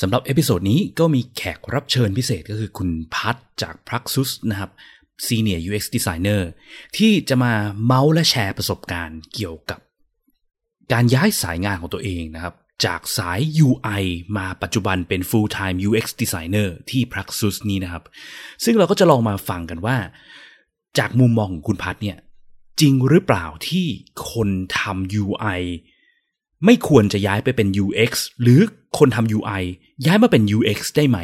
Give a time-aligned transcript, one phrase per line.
[0.00, 4.70] สำหรับ episode นี้ก็มีแขกรับเชิญพิเศษก็คือคุณพัทจาก Praxis นะครับ
[5.26, 6.42] Senior UX Designer
[6.96, 7.52] ที่จะมา
[7.84, 9.80] เมาท์และแชร์ประสบการณ์เกี่ยวกับ
[10.92, 14.02] การย้ายสายงานของตัวเองนะครับ จากสาย UI
[14.36, 18.04] มาปัจจุบันเป็น full time UX designer ที่ Praxis นี้นะครับ
[18.64, 19.96] ซึ่งเราก็จะลองมาฟังกันว่า
[20.98, 22.18] จากมุมมองของคุณพัทเนี่ย
[22.80, 23.86] จริงหรือเปล่าที่
[24.30, 24.48] คน
[24.78, 25.60] ทำ UI
[26.64, 28.12] ไม่ควรจะย้ายไปเป็น UX
[28.42, 28.60] หรือ
[28.98, 29.62] คนทำ UI
[30.06, 31.18] ย้ายมาเป็น UX ได้ไหม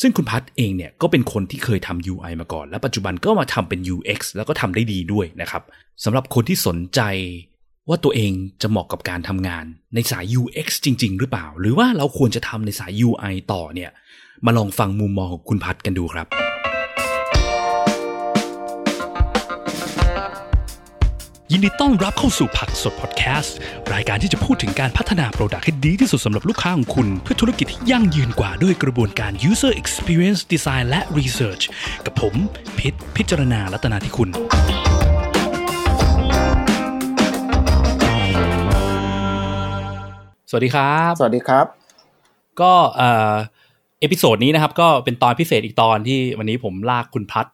[0.00, 5.62] ซึ่งคุณพัทเองเนี่ยก็เป็นคนที่เคยทำ UI มาก่อน และปัจจุบันก็มาทำเป็น UX แล้วก็ทำได้ดีด้วยนะครับ
[6.04, 7.00] สำหรับคนที่สนใจ
[7.88, 9.64] ว่าตัวเองจะเหมาะกับการทำงาน
[9.94, 13.90] ในสาย UX จริง ๆ หรือเปล่า หรือว่าเราควรจะทำในสาย UI ต่อเนี่ย
[14.46, 16.49] มาลองฟังมุมมองของคุณพัทกันดูครับ
[21.52, 23.56] ยินดีต้อนรับเข้าสู่ Praxis พอดแคสต์
[23.92, 31.64] รายการที่จะพูดถึงการพัฒนาโปรดักต์ให้ดีที่สุดสำหรับลูกค้าของคุณ เพื่อธุรกิจที่ยั่งยืนกว่าด้วยกระบวนการ user experience design และ research
[32.06, 32.34] กับผม
[32.78, 34.28] พิษพิจารณาลัตนาที่คุณ
[40.50, 41.66] สวัสดีครับ สวัสดีครับ
[42.60, 43.34] ก็เอ่อ
[44.00, 47.46] episode นี้นะครับก็เป็นตอนพิเศษอีกตอนที่วันนี้ผมลากคุณพัท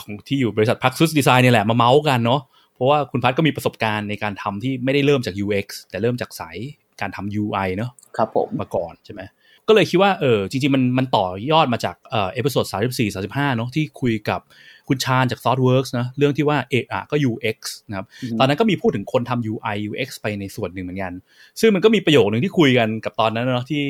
[0.00, 2.42] ของที่อยู่บริษัท Praxis Design เนี่ยแหละมาเมาท์กันเนาะ
[2.78, 6.56] เพราะว่าคุณพัทก็มีประสบการณ์ในการทำที่ไม่ได้เริ่มจาก UX แต่เริ่มจากสาย
[7.00, 9.22] การทำ UI เนาะครับผมมาก่อนใช่ไหม
[9.68, 14.40] ก็เลยคิดว่าเออจริงๆมันมันต่อยอดมาจากเอ่อ episode สามสิบสี่สามสิบห้าเนาะที่คุยกับ
[14.88, 21.12] คุณชาญจาก ThoughtWorks นะเรื่องที่ว่าเอะอะก็ UX นะครับอือฮึตอนนั้นก็มีพูดถึงคนทำ UI UX ไปในส่วนหนึ่งเหมือนกัน
[21.60, 23.82] ซึ่งมันก็มีประโยคหนึ่งที่คุยกันกับตอนนั้นเนาะที่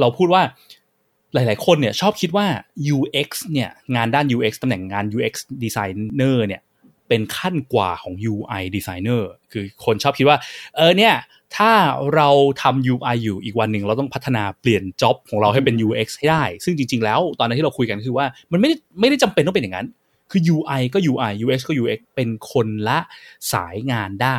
[0.00, 0.42] เราพูดว่า
[1.34, 2.46] หลาย ๆ คนเนี่ยชอบคิดว่า
[2.94, 5.34] UX เนี่ยงานด้าน UX ตำแหน่งงาน UX
[5.64, 6.60] designer เนี่ย
[7.08, 10.38] เป็นขั้นกว่าของ UI designer คือคนชอบคิดว่า
[10.76, 11.14] เออเนี่ย
[11.56, 11.72] ถ้า
[12.14, 12.28] เรา
[12.62, 19.86] ทำ UI อยู่อีกวันหนึ่งเราต้องพัฒนาเปลี่ยนจ็อบของเราให้เป็น UX ให้ได้ ซึ่งจริง ๆ แล้วตอนนั้นที่เราคุยกันคือว่ามันไม่ได้ไม่ได้จำเป็นต้องเป็นอย่างนั้น
[20.30, 22.98] คือ UI ก็ UI UX ก็ UX เป็นคนละ
[23.52, 24.38] สายงานได้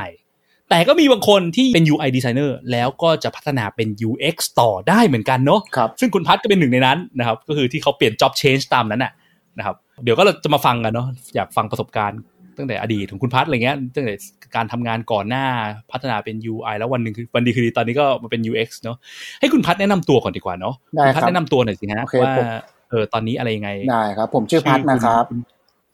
[0.69, 9.13] แต่ก็มีบางคนที่เป็น UI designer แล้วก็จะพัฒนาเป็น UX ต่อได้เหมือนกันเนาะครับซึ่งคุณพัทก็เป็นหนึ่งในนั้นนะครับก็คือที่เขาเปลี่ยน job change ตามนั้นน่ะ
[9.57, 12.19] นะครับเดี๋ยวก็เราจะมาฟังกันเนาะอยากฟังประสบการณ์
[12.57, 14.15] ตั้งแต่อดีตของคุณพัทอะไรเงี้ยตั้งแต่
[14.55, 15.45] การทำงานก่อนหน้า
[15.91, 18.97] พัฒนาเป็น UI แล้ววันหนึ่งคือวันดีคือดีตอนนี้ก็มาเป็น UX เนาะ
[19.39, 22.47] ให้คุณพัทแนะนำตัวก่อนดีกว่าเนาะได้คุณคพัรัทบแนะนำตัวหน่อยสิฮะโอเคว่าผม
[22.89, 25.39] เออตอนนี้อะไรยังไงได้ครับ ผมชื่อพัทนะครับณ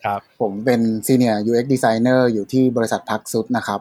[0.06, 3.80] ครับ ผมเป็น Senior UX Designer อยู่ที่บริษัทพักซุดนะครับ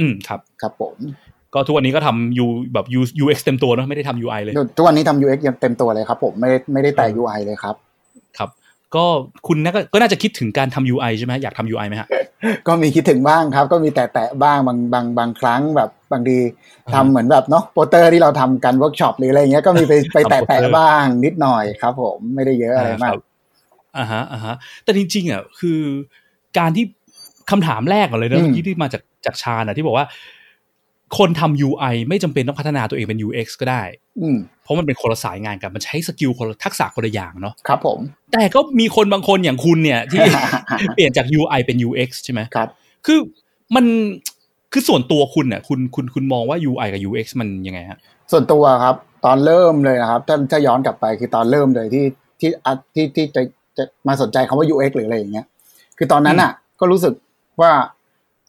[0.00, 0.96] อืมครับครับผม
[1.54, 7.91] ก็ทุกวันนี้ก็ทำ U แบบ U UX เต็มตัวเนาะไม่ได้ทำ UI เลย ทุกวันนี้ทำ UX ยังเต็มตัวเลยครับผมไม่ได้ไม่ได้แตะ UI เลยครับครับ
[8.96, 9.04] ก็
[9.46, 12.08] คุณน่าก็ก็น่าจะคิดถึงการทำ UI ใช่ไหมอยากทำ UI ไหมฮะ
[12.66, 16.38] ก็มีคิดถึงบ้างครับ ก็มีแต่แต่บ้างบางบางบางครั้งแบบบางที
[16.86, 23.22] อ่าทำเหมือนแบบเนาะโปสเตอร์ที่เราทำกันเวิร์กช็อปหรืออะไรเงี้ยก็มีไปไปทำแต่แต่โปสเตอร์บ้างนิดหน่อยครับ ผมไม่ได้เยอะอะไรมากครับ
[23.98, 24.54] อ่าฮะอ่าฮะ
[24.84, 25.80] แต่จริงๆอะคือ
[26.58, 26.84] การที่
[27.50, 30.06] คำถามแรกก่อนเลยนะอืมเมื่อกี้ที่มาจากจากชาญอะที่บอกว่า
[31.18, 33.82] คนทำ UI ไม่จำเป็นต้องพัฒนาตัวเองเป็น UX ก็ได้
[34.20, 37.98] อืมเพราะมันเป็นคนละสายงานกัน มันใช้สกิลคนละทักษะคนละอย่างเนาะครับผม
[38.32, 40.20] แต่ก็มีคนบางคนอย่างคุณเนี่ย ที่
[40.94, 42.68] เปลี่ยนจาก UI เป็น UX ใช่ไหมครับ
[43.06, 43.18] คือ
[43.74, 43.84] มัน
[44.72, 47.98] คือส่วนตัวคุณเนี่ยคุณคุณคุณมองว่า UI กับ UX มันยังไงฮะ
[48.32, 52.04] ส่วนตัวครับ ตอนเริ่มเลยนะครับ ถ้าถ้าย้อนกลับไปคือตอนเริ่มเลยที่
[52.40, 53.42] ที่อะที่ที่จะ
[53.78, 55.46] จะมาสนใจคำว่า UX หรืออะไรอย่างเงี้ย
[55.98, 57.14] คือตอนนั้นอะ ก็รู้สึก
[57.60, 57.72] ว่า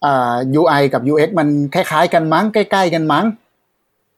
[0.05, 3.25] อ่า UI กับ UX มันคล้ายๆกันมั้งใกล้ๆกันมั้ง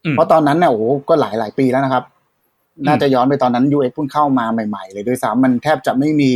[0.05, 2.03] อืมเพราะตอนนั้นเนี่ยโอ้โหก็หลายหลายปีแล้วนะครับ
[2.87, 6.31] น่าจะย้อนไปตอนนั้น UX เพิ่งเข้ามาใหม่ ๆ เลยด้วยซ้ำมันแทบจะไม่มี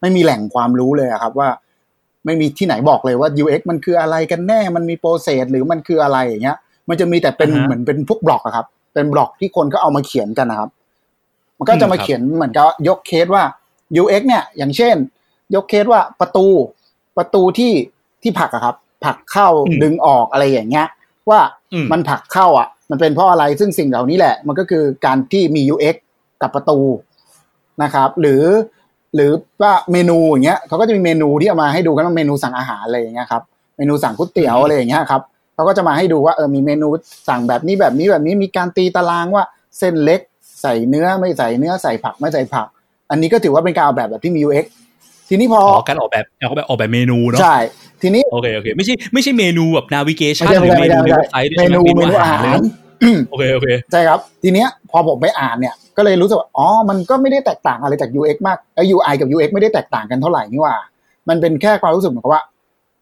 [0.00, 1.48] ไม่มีแหล่งความรู้เลยอะครับ ว่า
[2.26, 10.70] ไม่มีที่ไหนบอกเลยว่า UX มันคืออะไรกันแน่ มันมีโปรเซสหรือมันคืออะไรอย่างเงี้ย มันจะมีแต่เป็นอ่าฮะเหมือนเป็นพวกบล็อกอะครับ เป็นบล็อกที่คนก็เอามาเขียนกันนะครับ
[11.58, 13.44] มันก็จะมาอืมครับเขียนเหมือนกับยกเคสว่า
[14.02, 14.96] UX เนี่ย อย่างเช่น
[15.54, 16.46] ยกเคสว่าประตู
[17.16, 17.72] ประตูที่
[18.22, 19.48] ที่ผลักอะครับ ผลักเข้า
[19.82, 20.86] ดึงออกอะไรอย่างเงี้ย
[21.30, 21.40] ว่า
[21.72, 25.96] อืมมันผลักเข้าอะ มันเป็นเพราะอะไรซึ่งสิ่งเหล่านี้แหละ มันก็คือการที่มี UX
[26.42, 26.78] กับประตู
[27.82, 28.44] นะครับ หรือ
[29.14, 29.30] หรือ
[29.62, 33.42] ว่าเมนูอย่างเงี้ยเขาก็จะมีเมนูที่เอามาให้ดูกันว่าเมนูสั่งอาหารอะไรอย่างเงี้ยครับ
[33.76, 35.22] เมนูสั่งก๋วยเตี๋ยวอะไรอย่างเงี้ยครับ
[35.54, 36.88] เขาก็จะมาให้ดูว่าเออมีเมนู
[37.28, 39.44] สั่งแบบนี้แบบนี้แบบนี้มีการตีตารางว่า
[39.78, 40.20] เส้นเล็ก
[40.62, 42.66] ใส่เนื้อไม่ใส่เนื้อใส่ผักไม่ใส่ผัก
[43.10, 44.66] อันนี้ก็ถือว่าเป็นการออกแบบแบบที่มี UX
[45.28, 47.56] ทีนี้พออ๋อการออกแบบออกแบบออกแบบเมนูเนาะใช่
[48.02, 52.62] ทีนี้โอเคโอเคไม่ใช่ไม่ใช่เมนูแบบ navigation ไม่ใช่หรือเมนูไม่ในใช่เว็บไซต์ด้วยเมใช่ไหมนูเมเมนูนูอาอาหารหาเลยรเนอะ
[53.30, 60.76] โอเคโอเคใช่ครับ ทีเนี้ยพอผมไปอ่านเนี่ย ก็เลยรู้สึกว่าอ๋อมันก็ไม่ได้แตกต่างอะไรจาก UX มากไอ้ UI กับ UX ไม่ได้แตกต่างกันเท่าไหร่นี่หว่า
[61.28, 62.42] มันเป็นแค่ความรู้สึกเหมือนกับว่า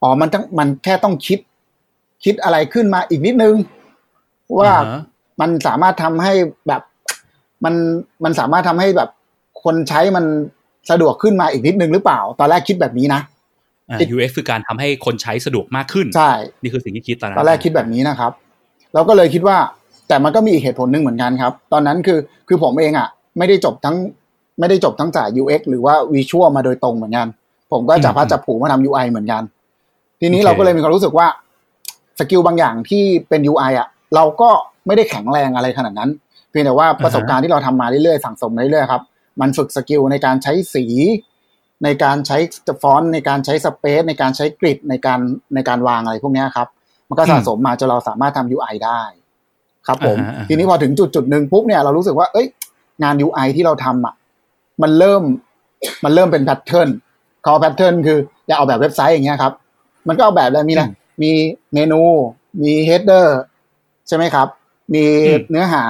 [0.02, 1.38] อ๋อมันต้องมันแค่ต้องคิด
[2.24, 3.54] คิดอะไรขึ้นมาอีกนิดนึง
[4.58, 5.00] ว่าอ่าฮะ
[5.40, 6.32] มันสามารถทำให้
[6.68, 6.82] แบบ
[7.64, 7.74] มัน
[8.24, 9.10] มันสามารถทำให้แบบ
[9.64, 10.24] คนใช้มัน
[10.90, 13.37] สะดวกขึ้นมาอีกนิดนึงหรือเปล่า ตอนแรกคิดแบบนี้นะอ่า
[14.14, 16.32] UX คือการทำให้คนใช้สะดวกมากขึ้นใช่
[16.62, 18.32] นี่คือสิ่งที่คิดตอนนั้นตอนแรกคิดแบบนี้นะครับ
[18.94, 19.56] เราก็เลยคิดว่า
[20.08, 22.18] แต่มันก็มีอีกเหตุผลหนึ่งเหมือนกันครับ ตอนนั้นคือ
[22.48, 23.08] คือผมเองอะ
[23.38, 23.96] ไม่ได้จบทั้ง
[24.58, 27.26] ไม่ได้จบทั้งจาก UX หรือว่า Visual มาโดยตรงเหมือนกัน
[27.72, 29.42] ผมก็จับพลัดจับผลูมาทำ UI เหมือนกัน
[30.20, 31.26] ทีนี้เราก็เลยมีความรู้สึกว่า
[32.18, 34.50] skill บางอย่างที่เป็น UI อะ เราก็
[34.86, 36.10] ไม่ได้แข็งแรงอะไรขนาดนั้น
[36.50, 39.02] เพียงแต่ว่าประสบการณ์ที่เราทำมาเรื่อยๆสั่งสมมาเรื่อยๆครับ
[39.40, 40.84] มันฝึก skill ในการใช้สี
[41.84, 42.38] ในการใช้
[42.82, 45.20] ฟอนต์ในการใช้ space ในการใช้ grid ในการ
[45.54, 46.68] ในการวางอะไรพวกเนี้ยครับ
[47.08, 49.00] มันก็สะสมมาจนเราสามารถทำ UI ได้
[49.86, 52.46] ครับผมอ่าฮะอ่าฮะทีนี้พอถึงจุดจุดหนึ่งปุ๊บเนี่ยเรารู้สึกว่า เอ้ย
[53.02, 54.14] งาน UI ที่เราทำอะ
[54.82, 55.22] มันเริ่ม
[56.04, 59.52] มันเริ่มเป็น pattern คือ pattern คืออยากเอาแบบเว็บไซต์อย่างเงี้ยครับ
[60.08, 60.82] มันก็เอาแบบอะไรมีอะไร
[61.22, 61.30] มี
[61.74, 62.00] เมนู
[62.62, 63.38] มี header
[64.08, 64.48] ใช่ไหมครับ
[64.94, 65.84] มีอืมเนื้อหา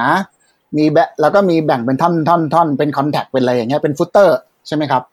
[0.77, 4.37] มีแบะแล้วก็มีแบ่งเป็นท่อนท่อนท่อนเป็น contact เป็นอะไรอย่างเงี้ยเป็น footer
[4.67, 5.03] ใช่ไหมครับ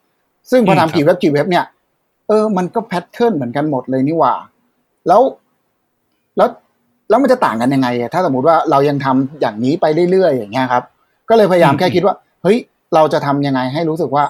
[0.51, 1.65] ซึ่งพออืมครับทำกี่เว็บกี่เว็บเนี่ย
[2.29, 4.35] เออ มันก็ pattern เหมือนกันหมดเลยนี่หว่า
[5.09, 5.23] แล้ว
[6.37, 6.49] แล้ว
[7.09, 10.83] แล้วมันจะต่างกันยังไงอะถ้าสมมติว่าเรายังทำอย่างนี้ไปเรื่อยๆ อย่างเงี้ยครับ
[11.29, 12.59] ก็เลยพยายามแค่คิดว่า เฮ้ย
[12.95, 14.25] เราจะทำยังไงให้รู้สึกว่า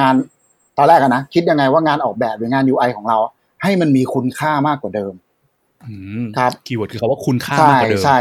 [0.00, 0.14] งาน
[0.78, 3.18] ตอนแรกอะนะคิดยังไงว่างานออกแบบหรืองาน UI ของเรา
[3.62, 5.12] ให้มันมีคุณค่ามากกว่าเดิม
[5.84, 8.18] อืมครับ keyword คือคำว่าคุณค่าใช่มากกว่าเดิมใช่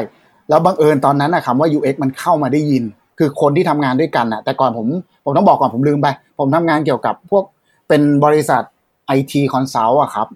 [0.50, 2.84] แล้วบังเอิญตอนนั้นนะคำว่า UX มันเข้ามาได้ยิน
[3.20, 4.88] คือคนที่ทำงานด้วยกันอะแต่ก่อนผม
[5.24, 6.08] ผมต้องบอกก่อนผมลืมไป
[6.40, 7.44] ผมทำงานเกี่ยวกับพวก
[7.88, 8.62] เป็นบริษัท
[9.08, 10.28] IT consult อะครับ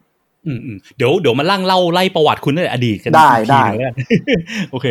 [0.48, 3.96] อืมอืมเดี๋ยวเดี๋ยวมานั่งเล่าไล่ประวัติคุณตั้งแต่อดีตกันได้อีกทีได้หนึ่งแล้วกัน
[4.72, 4.88] โอเค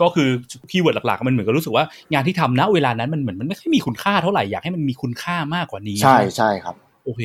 [0.00, 0.28] ก็คือ
[0.70, 6.74] keyword หลักๆมันเหมือนกับรู้สึกว่างานที่ทำณเวลานั้นมันเหมือนมันไม่ค่อยมีคุณค่าเท่าไหร่อยากให้มันมีคุณค่ามากกว่านี้ ใช่ใช่ครับ
[7.04, 7.22] โอเค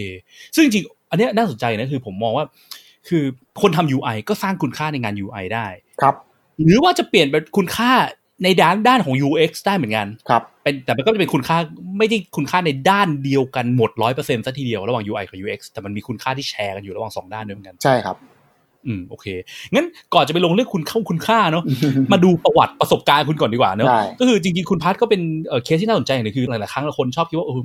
[0.55, 2.45] ซึ่งจริงๆอันเนี้ยน่าสนใจนะคือผมมองว่า
[3.09, 3.23] คือ
[3.61, 5.67] คนทำ UI ก็สร้างคุณค่าในงาน UI ได้
[6.01, 6.15] ครับ
[6.63, 7.91] หรือว่าจะเปลี่ยนเป็นคุณค่า
[8.43, 11.57] ในด้านด้านของ UX ได้เหมือนกันครับเป็นแต่มันก็จะเป็นคุณค่า
[11.97, 18.17] ไม่ได้คุณค่าในด้านเดียวกันหมดร้อยเปอร์เซ็นต์ซะทีเดียวระหว่าง UI กับ UX แต่มันมีคุณค่าที่แชร์กันอยู่ระหว่างสองด้านด้วยเหมือนกัน ใช่ครับ
[18.87, 19.27] อืมโอเค
[19.73, 21.63] งั้นก่อนจะไปลงเรื่องคุณเข้าคุณค่าเนาะ
[22.11, 27.61] มาดูประวัติประสบการณ์คุณก่อนดีกว่าเนาะได้ก็คือจริงๆคุณพัทก็เป็นเอ่อเคสที่น่าสนใจอย่างหนึงคือหลายๆครั้งเราคนชอบคิดว่าเออ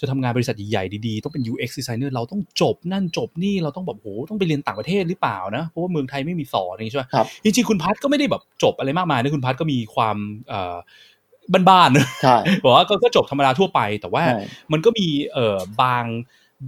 [0.00, 10.16] จะทำงานบริษัทใหญ่ๆดีๆ ต้องเป็น UX designer เราต้องจบนั่นจบนี่เราต้องแบบโหต้องไปเรียนต่างประเทศหรือเปล่านะ เพราะว่าเมืองไทยไม่มีสอนอย่างนี้ใช่ไหมครับจริงๆคุณพัทก็ไม่ได้แบบจบอะไรมากมายนะคุณพัทก็มีความ
[10.48, 10.76] เอ่อ
[11.68, 14.42] บ้านๆนะใช่บอกว่าก็ก็จบธรรมดาทั่วไป แต่ว่าใช่
[14.72, 16.06] มันก็มีเอ่อบาง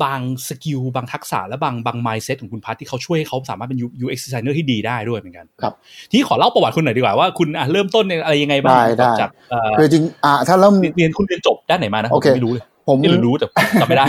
[0.05, 5.75] บาง skill บางทักษะและบางบาง mindset ของคุณพัทที่เขาช่วยให้เขาสามารถเป็น UX designer ที่ดีได้ด้วยเหมือนกันครับ
[6.11, 13.47] ทีนี้ขอเล่าประวัติคุณหน่อยดีกว่าว่าคุณอะเริ่มต้นในอะไรยังไงบ้างได้ได้จากเอ่อคือจริงอ่าถ้าเริ่มเรียนเรียนคุณเรียนจบด้านไหนมานะโอเคผมไม่รู้เลย ผมไม่รู้รู้แต่
[13.81, 14.07] จำไม่ได้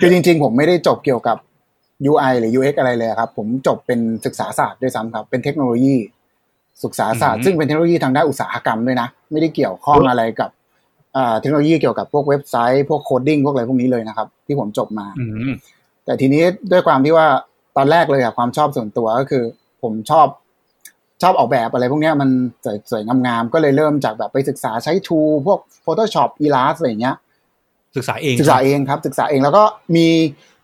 [0.00, 1.36] คือจริง ๆ ผมไม่ได้จบเกี่ยวกับ
[2.10, 5.96] UI หรือ UX อะไรเลยครับ ผมจบเป็นศึกษาศาสตร์ด้วยซ้ำครับ เป็นเทคโนโลยี
[6.84, 10.50] ศึกษาศาสตร์ อืมซึ่งเป็นเทคโนโลยีทางด้านอุตสาหกรรมด้วยนะ ไม่ได้เกี่ยวข้องอะไรกับ
[11.16, 15.54] อ่าเทคโนโลยีเกี่ยวกับพวกเว็บไซต์ พวกโคดดิ้งพวกอะไรพวกนี้เลยนะครับ ที่ผมจบมาอืม
[16.04, 16.42] แต่ทีนี้
[16.72, 17.26] ด้วยความที่ว่า
[17.76, 19.44] ตอนแรกเลยอะความชอบส่วนตัวก็คือ
[19.82, 20.26] ผมชอบ
[21.22, 22.30] ชอบออกแบบอะไรพวกเนี้ยมัน
[22.64, 27.16] สวยสวยงามๆก็เลยเริ่มจากแบบไปศึกษาใช้ทูพวก Photoshop Illustrator อะไรอย่างเงี้ย
[27.96, 29.64] ศึกษาเองศึกษาเองครับ ศึกษาเองแล้วก็
[29.96, 30.06] มี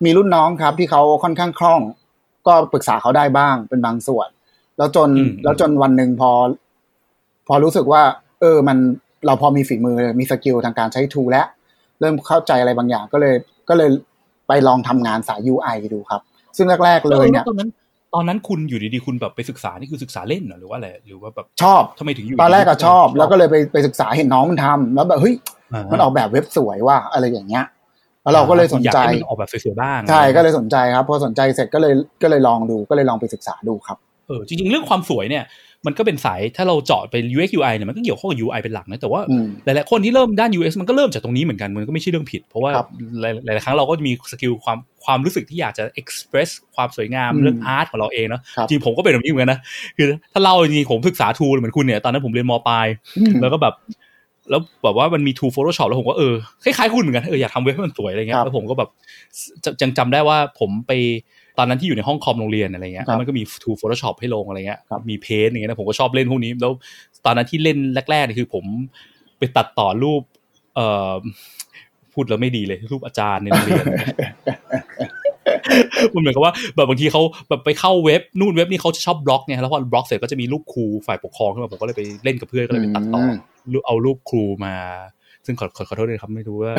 [0.04, 1.80] มีรุ่นน้องครับที่เขาค่อนข้างคล่อง
[2.46, 4.28] ก็ปรึกษาเขาได้บ้างเป็นบางส่วน
[4.78, 6.30] แล้วจนอืมแล้วจนวันหนึ่งพอ
[7.48, 8.02] พอรู้สึกว่า
[8.40, 8.78] เออมัน
[9.26, 11.46] เราพอมีฝีมือมีสกิลทางการใช้ทูแล้ว
[12.00, 13.34] เริ่มเข้าใจอะไรบางอย่างก็เลย
[13.68, 13.90] ก็เลย
[14.48, 16.20] ไปลองทำงานสาย UI ดูครับ
[16.56, 17.70] ซึ่งแรก ๆ เลยเนี่ยตอนนั้น
[18.14, 25.61] ตอนนั้นคุณอยู่ดีๆคุณแบบไปศึกษานี่คือศึกษาเล่นเหรอหรือว่าอะไรหรือว่าแบบชอบทำไมถึงอยู่ตอนแรกก็ดีๆชอบ แล้วก็เลยไปไปศึกษาเห็นน้องมันทำแล้วแบบเฮ้ยา
[25.92, 27.64] มันออกแบบเว็บสวยว่าอะไรอย่างเงี้ย
[28.22, 33.98] แล้วเราก็เลยสนใจอยากให้มันออกแบบสวยๆบ้างใช่ก็เลยสนใจครับพอสนใจเสร็จก็เลยก็เลยลองดูก็เลยลองไปศึกษาดูครับ
[34.28, 35.44] เออจริงๆเรื่องความสวยเนี่ย
[35.86, 42.88] มันก็เป็นสายถ้าเราเจาะไป UX UI เนี่ยมันก็เกี่ยวข้องกับ UI เป็นหลักนะแต่ว่าอืมหลายๆคนที่เริ่มด้าน UX มันก็เริ่มจากตรงนี้เหมือนกันมันก็ไม่ใช่เรื่องผิด เพราะว่าครับ
[43.46, 49.60] หลายๆครั้งเราก็จะมีสกิลความความรู้สึกที่อยากจะ express ความสวยงามอืมเรื่องอาร์ตของเราเองเนาะครับจริงผมก็เป็นแบบนี้เหมือนกันนะ
[49.96, 52.86] คือถ้าเล่าจริงๆผมศึกษาทูเหมือนคุณเนี่ยตอนนั้นผมเรียนมปลาย
[53.18, 53.74] อืมแล้วก็แบบ
[54.52, 58.88] แล้วแบบว่ามันมี tool Photoshop แล้วผมก็เออคล้ายๆคุณเหมือนกันเอออยากทำเว็บให้มันสวยอะไรเงี้ครัยบแล้วผมก็แบบ
[59.64, 60.92] จจังจำได้ว่าผมไป
[61.58, 66.72] ตอนนั้นที่อยู่ในห้องคอมโรงเรียนอะไรเงี้ยครับแล้วมันก็มี tool Photoshop ให้ลงอะไรเงี้ยครับมีเพจอย่างเงี้ยนะผมก็ชอบเล่นพวกนี้ แล้ว
[67.26, 67.78] ตอนนั้นที่เล่น
[68.10, 68.64] แรกๆเนี่ยคือผม
[69.38, 70.22] ไปตัดต่อรูป
[70.74, 71.18] เอ่อ
[72.12, 73.84] พูดแล้วไม่ดีเลยรูปอาจารย์ในโรงเรียน
[76.14, 83.40] มันเหมือนกับว่าแบบบางทีเขาแบบไปเข้าเว็บนู่นเว็บนี่เขาจะชอบบล็อกไงแล้วพอบล็อกเสร็จก็จะมีรูปครูฝ่ายปกครองขึ้นมาผมก็เลยไปเล่นกับเพื่อนก็เลยไปตัดต่ออมรูป
[83.86, 84.74] เอารูปครูมา
[85.46, 86.72] ซึ่งขอขอขอโทษด้วยครับ ไม่รู้ว่า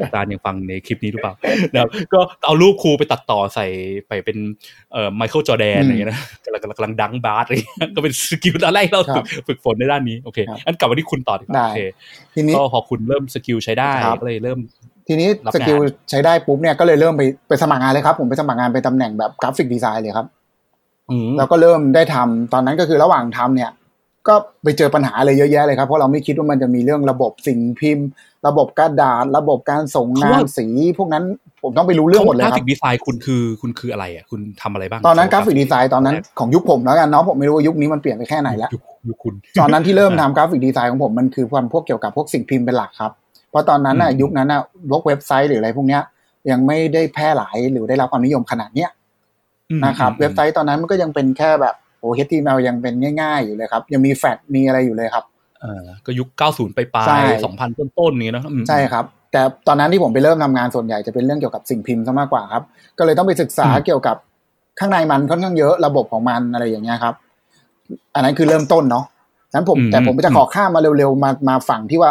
[0.00, 1.34] อาจารย์ยังฟังในคลิปนี้หรือเปล่า
[1.72, 3.66] นะครับก็เอารูปครูไปตัดต่อใส่
[4.08, 4.36] ไปเป็น
[4.92, 11.80] เอ่อไมเคิลจอแดนอืมอะไรเงี้ยนะกำลังกำลังกำลังดังบาสอะไรเงี้ยก็เป็น skill อันแรกที่เราฝึก ครับ ฝึกฝนในด้านนี้โอเคครับอันกลับมาที่คุณต่อดีกว่าได้โอเค
[12.34, 14.58] ทีนี้ก็พอคุณเริ่ม skill ใช้ได้ครับก็เลยเริ่ม
[15.08, 15.78] ทีนี้รับงาน skill
[16.10, 20.26] ใช้ได้ปุ๊บเนี่ยก็เลยเริ่มไปไปสมัครงานเลยครับ ผมไปสมัครงานเป็นตำแหน่งแบบ graphic design เลยครับ
[21.10, 23.70] อืมแล้วก็เริ่มได้ทำตอนนั้นก็คือระหว่างทำเนี่ย
[24.28, 28.08] ก็ไปเจอปัญหาอะไรเยอะแยะเลยครับ เพราะเราไม่คิดว่ามันจะมีเรื่องระบบสิ่งพิมพ์
[28.46, 30.66] ระบบกระดาษ ระบบการส่งงานสี
[30.98, 31.24] พวกนั้น
[31.62, 43.12] ผมต้องไปรู้เรื่องหมดเลยครับ กราฟิกดีไซน์คุณคือคุณคืออะไรอะคุณทำอะไรบ้าง ตอนนั้นกราฟิกดีไซน์ตอนนั้นของยุคผมแล้วกันเนาะผมไม่รู้ว่ายุคนี้มันเปลี่ยนไปแค่ไหนแล้วยุคยุคคุณตอนนั้นที่เริ่มทำ graphic design ของผมมันคือความพวกเกี่ยวกับพวกสิ่งพิมพ์เป็นหลักครับ
[43.50, 46.02] เพราะตอนนั้นน่ะอืมยุคนั้นน่ะพวกเว็บไซต์หรืออะไรพวกเนี้ย
[46.50, 48.90] ยังไม่ได้แพร่หลายหรือได้รับความนิยมขนาดเนี้ย
[49.70, 51.85] อืมนะครับอืมเว็บไซต์ตอนนั้นมันก็ยังเป็นแค่แบบโอ้
[52.18, 55.24] HTML ยังเป็นง่าย ๆ อยู่เลยครับ ยังมีแฟลชมีอะไรอยู่เลยครับ
[55.60, 57.24] เออก็ยุค 90 ไปปลาใช่ย
[57.58, 62.62] 2000 ต้นๆนี้เนอะอืมใช่ครับ แต่ตอนนั้นที่ผมไปเริ่มทำงานส่วนใหญ่จะเป็นเรื่องเกี่ยวกับสิ่งพิมพ์ซะมากกว่าครับ
[62.98, 64.16] ก็เลยต้องไปศึกษาอืมเกี่ยวกับ
[64.78, 67.14] ข้างในมันค่อนข้างเยอะระบบของมันอะไรอย่างเงี้ยครับ
[68.14, 69.04] อันนั้นคือเริ่มต้นเนาะ
[69.50, 72.10] ฉะนั้นผมอืมแต่ผมจะขอข้ามมาเร็วๆมามาฝั่งที่ว่า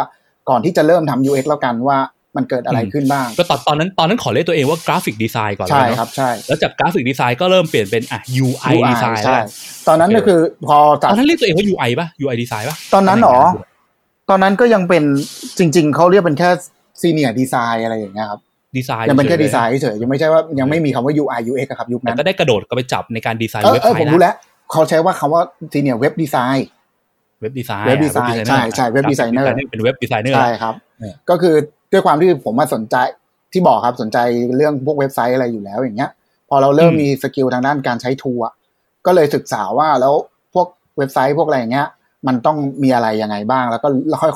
[0.50, 1.98] ก่อนที่จะเริ่มทำ UX แล้วกันว่า
[2.36, 9.44] มันเกิดอะไรขึ้นบ้าง ก็ตอนตอนนั้นตอนนั้นขอเรียกตัวเองว่า graphic design ก่อนใช่เลยเนอะครับใช่แล้วจาก graphic design ก็เริ่มเปลี่ยนเป็นอะ UI ดีไซน์ใช่แล้ว
[9.88, 13.38] ตอนนั้นก็คือพอตตัอดนนั้นเรียกตัวเองว่า UI ป่ะ UI ดีไซน์ป่ะตอนนั้นเหรอ
[14.30, 15.04] ตอนนั้นก็ยังเป็น
[15.58, 16.50] จริง ๆเขาเรียกเป็นแค่
[17.00, 18.40] senior design อะไรอย่างเงี้ยครับ
[18.76, 24.34] ดีไซน์ยังเป็นแค่ฉๆดีไซน์เฉยๆยังไม่ใช่ว่ายังไม่มีคำว่า UI UX อะครับแต่ยุคนั้นก็ได้กระโดดก็ไปจับในการดีไซน์เออเว็บไซต์ เออผมรู้แล้วนะ
[24.72, 26.66] เขาใช้ว่าคำว่า senior web design
[27.40, 31.54] web design web design ใช่ใช่ web designer เป็น web designer ใช่ครับเออก็คือ
[31.96, 32.96] ด้วยความที่ผมมาสนใจ
[33.52, 34.18] ที่บอกครับสนใจ
[34.56, 36.10] เรื่องพวกเว็บไซต์อะไรอยู่แล้วอย่างเงี้ย
[36.48, 38.52] พอเราเริ่มมี skill ทางด้านการใช้ tool อะ
[39.06, 40.14] ก็เลยศึกษาว่าแล้ว
[40.54, 40.66] พวก
[40.98, 41.86] เว็บไซต์พวกอะไรอย่างเงี้ย
[42.26, 43.88] มันต้องมีอะไรยังไงบ้าง แล้วก็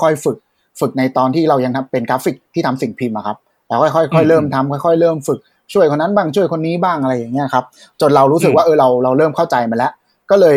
[0.03, 0.37] ค่อยๆฝึก
[0.81, 3.37] ฝึกในตอนที่เรายังทำเป็นกราฟิกที่ทำสิ่งพิมพ์อะครับ
[3.69, 5.39] แล้วค่อยๆค่อยๆเริ่มทำค่อยๆเริ่มฝึก
[5.73, 7.65] ช่วยคนนั้นบ้างช่วยคนนี้บ้างอะไรอย่างเงี้ยครับ
[8.01, 9.93] จนเรารู้สึกว่าเออเราเราเริ่มเข้าใจมันแล้ว
[10.31, 10.57] ก็เลย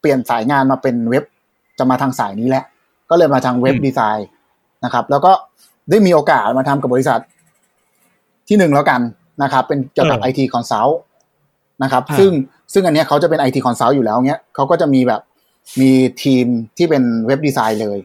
[0.00, 1.24] เปลี่ยนสายงานมาเป็นเว็บ
[1.78, 2.64] จะมาทางสายนี้แหละ
[3.10, 4.28] ก็เลยมาทางเว็บอืมดีไซน์
[4.84, 5.32] นะครับ แล้วก็
[5.90, 7.20] ได้มีโอกาสมาทำกับบริษัท
[8.48, 9.00] ที่หนึ่งแล้วกัน
[9.42, 10.98] นะครับ เป็นเกี่ยวกับ IT consult
[11.82, 12.30] นะครับ ซึ่ง
[12.72, 15.20] ซึ่งอันเนี้ยเขาจะเป็น IT consult อยู่แล้วเนี้ยเขาก็จะมีแบบ
[15.80, 15.90] มี
[16.22, 17.98] ทีมที่เป็น web design เลย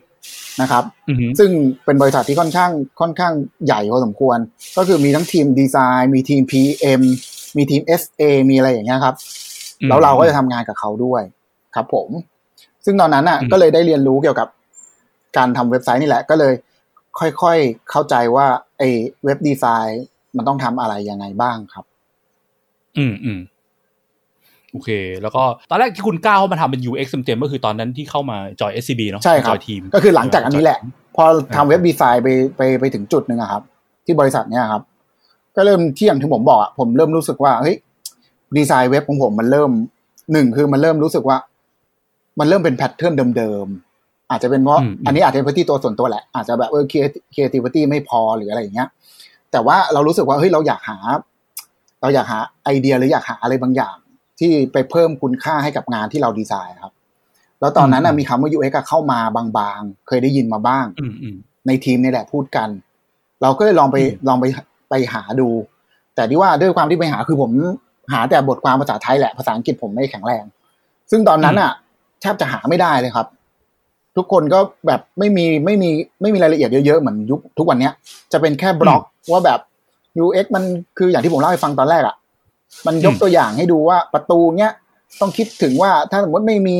[0.61, 1.49] นะครับอือหือซึ่ง
[1.85, 2.71] เป็นบริษัทที่ค่อนข้าง
[3.01, 3.33] ค่อนข้าง
[3.65, 4.37] ใหญ่พอสมควร
[4.77, 7.01] ก็คือมีทั้งทีมดีไซน์มีทีม PM
[7.57, 9.15] มีทีม SA มีอะไรอย่างเงี้ยครับ
[9.89, 11.21] แล้วเราก็จะทำงานกับเขาด้วย
[11.75, 12.09] ครับผม
[12.85, 14.47] ซึ่งตอนนั้นอะอืมก็เลยได้เรียนรู้เกี่ยวกับ
[15.37, 16.53] การทำเว็บไซต์นี่แหละ ก็เลย
[17.19, 18.47] ค่อยๆ เข้าใจว่า
[18.77, 18.89] ไอ้
[19.23, 20.03] เว็บดีไซน์
[20.35, 21.85] มันต้องทำอะไรยังไงบ้างครับ
[22.97, 23.39] อืมอืม
[24.71, 24.89] โอเค
[25.21, 30.79] แล้วก็ตอนแรกที่คุณก้าวเข้ามาทำเป็น UX เต็มๆก็คือตอนนั้นที่เข้ามาจอย SCB เนาะใช่ครับจอยทีมก็คือหลังจากอันนี้แหละ
[31.15, 31.23] พอ
[31.55, 33.63] ทำเว็บดีไซน์ไปไปไปถึงจุดหนึ่งอะครับ
[34.05, 34.83] ที่บริษัทเนี้ยครับ
[35.55, 37.75] ก็เริ่มที่อย่างที่ผมบอกอะผมเริ่มรู้สึกว่าเฮ้ย
[38.57, 39.71] ดีไซน์เว็บของผมมันเริ่ม
[40.31, 41.37] หนึ่งคือมันเริ่มรู้สึกว่า
[42.39, 43.88] มันเริ่มเป็นแพทเทิร์นเดิมๆ
[44.31, 46.83] อาจจะเป็นเพราะอืมอืมอันนี้อาจจะเป็นพื้นที่ตัวส่วนตัวแหละ อาจจะแบบเออ
[47.33, 48.87] creativity ไม่พอหรืออะไรอย่างเงี้ย
[49.51, 50.97] แต่ว่าเรารู้สึกว่าเฮ้ยเราอยากหา
[52.01, 53.97] เราอยากหาไอเดียหรืออยากหาอะไรบางอย่าง
[54.39, 56.93] ที่ไปเพิ่มคุณค่าให้กับงานที่เราดีไซน์ครับ
[57.59, 61.35] แล้วตอนนั้นน่ะอืมมีคำว่า UX อะเข้ามาบางๆ เคยได้ยินมาบ้างอืมอืม
[61.67, 62.69] ในทีมนี่แหละพูดกัน
[63.41, 64.45] เราก็เลยลองไปอืมลองไป
[64.89, 65.49] ไปหาดู
[66.15, 67.51] แต่ที่ว่าด้วยความที่ไปหาคือผม
[68.13, 70.43] หาแต่บทความภาษาไทยแหละภาษาอังกฤษผมไม่แข็งแรง
[71.11, 71.71] ซึ่งตอนนั้นอะ
[72.21, 73.27] แทบจะหาไม่ได้เลยครับ
[74.17, 75.89] ทุกคนก็แบบไม่มีไม่มี
[76.21, 77.93] ไม่มีรายละเอียดเยอะๆเหมือนยุคทุกวันเนี้ย
[78.31, 79.01] จะเป็นแค่บล็อก
[79.31, 79.59] ว่าแบบ
[80.23, 80.63] UX มัน
[80.97, 82.15] คืออย่างที่ผมเล่าให้ฟังตอนแรกอะ
[82.87, 84.71] มันยกอืมตัวอย่างให้ดูว่าประตูเนี้ย
[85.21, 86.77] ต้องคิดถึงว่าถ้าสมมติไม่มี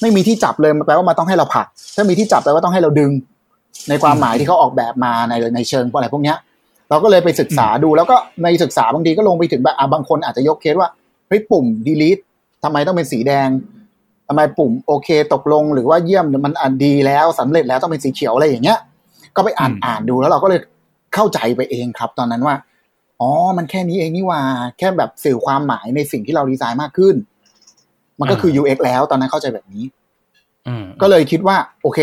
[0.00, 1.66] ไม่มีที่จับเลยมันแปลว่ามันต้องให้เราผลัก
[1.96, 3.10] ถ้ามีที่จับแปลว่าต้องให้เราดึง
[3.88, 6.36] ในความหมายที่เขาออกแบบมาในในเชิงอะไรพวกเนี้ย
[6.90, 10.88] เราก็เลยไปศึกษาดูแล้วก็ในศึกษาบางทีก็ลงไปถึงแบบอะบางคนอาจจะยกเคสว่า
[11.28, 12.22] เฮ้ยปุ่ม delete
[12.64, 13.48] ทำไมต้องเป็นสีแดง
[14.28, 18.78] ทำไมปุ่มโอเคตกลงหรือว่าเยี่ยมมันอันดีแล้วสำเร็จแล้วต้องเป็นสีเขียวอะไรอย่างเงี้ย
[19.36, 20.60] ก็ไปอ่านอืมอ่านดูแล้วเราก็เลย
[21.14, 22.54] เข้าใจไปเองครับ ตอนนั้นว่า
[23.20, 24.40] อ๋อ มันแค่นี้เองนี่หว่า
[24.78, 27.14] แค่แบบสื่อความหมายในสิ่งที่เราดีไซน์มากขึ้น
[28.20, 29.84] มันก็คือ UX แล้วตอนนั้นเข้าใจแบบนี้
[30.66, 31.98] อืมก็เลยคิดว่า โอเค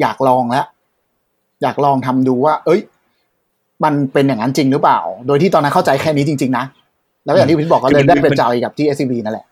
[0.00, 0.66] อยากลองแล้ว
[1.62, 2.80] อยากลองทำดูว่า เอ้ย
[3.84, 6.64] มันเป็นอย่างนั้นจริงหรือเปล่า โดยที่ตอนนั้นเข้าใจแค่นี้จริง ๆ นะ
[7.24, 9.46] แล้วอย่างที่พี่บอกก็เลยได้ไปจอยกับที่ SCB นั่นแหละ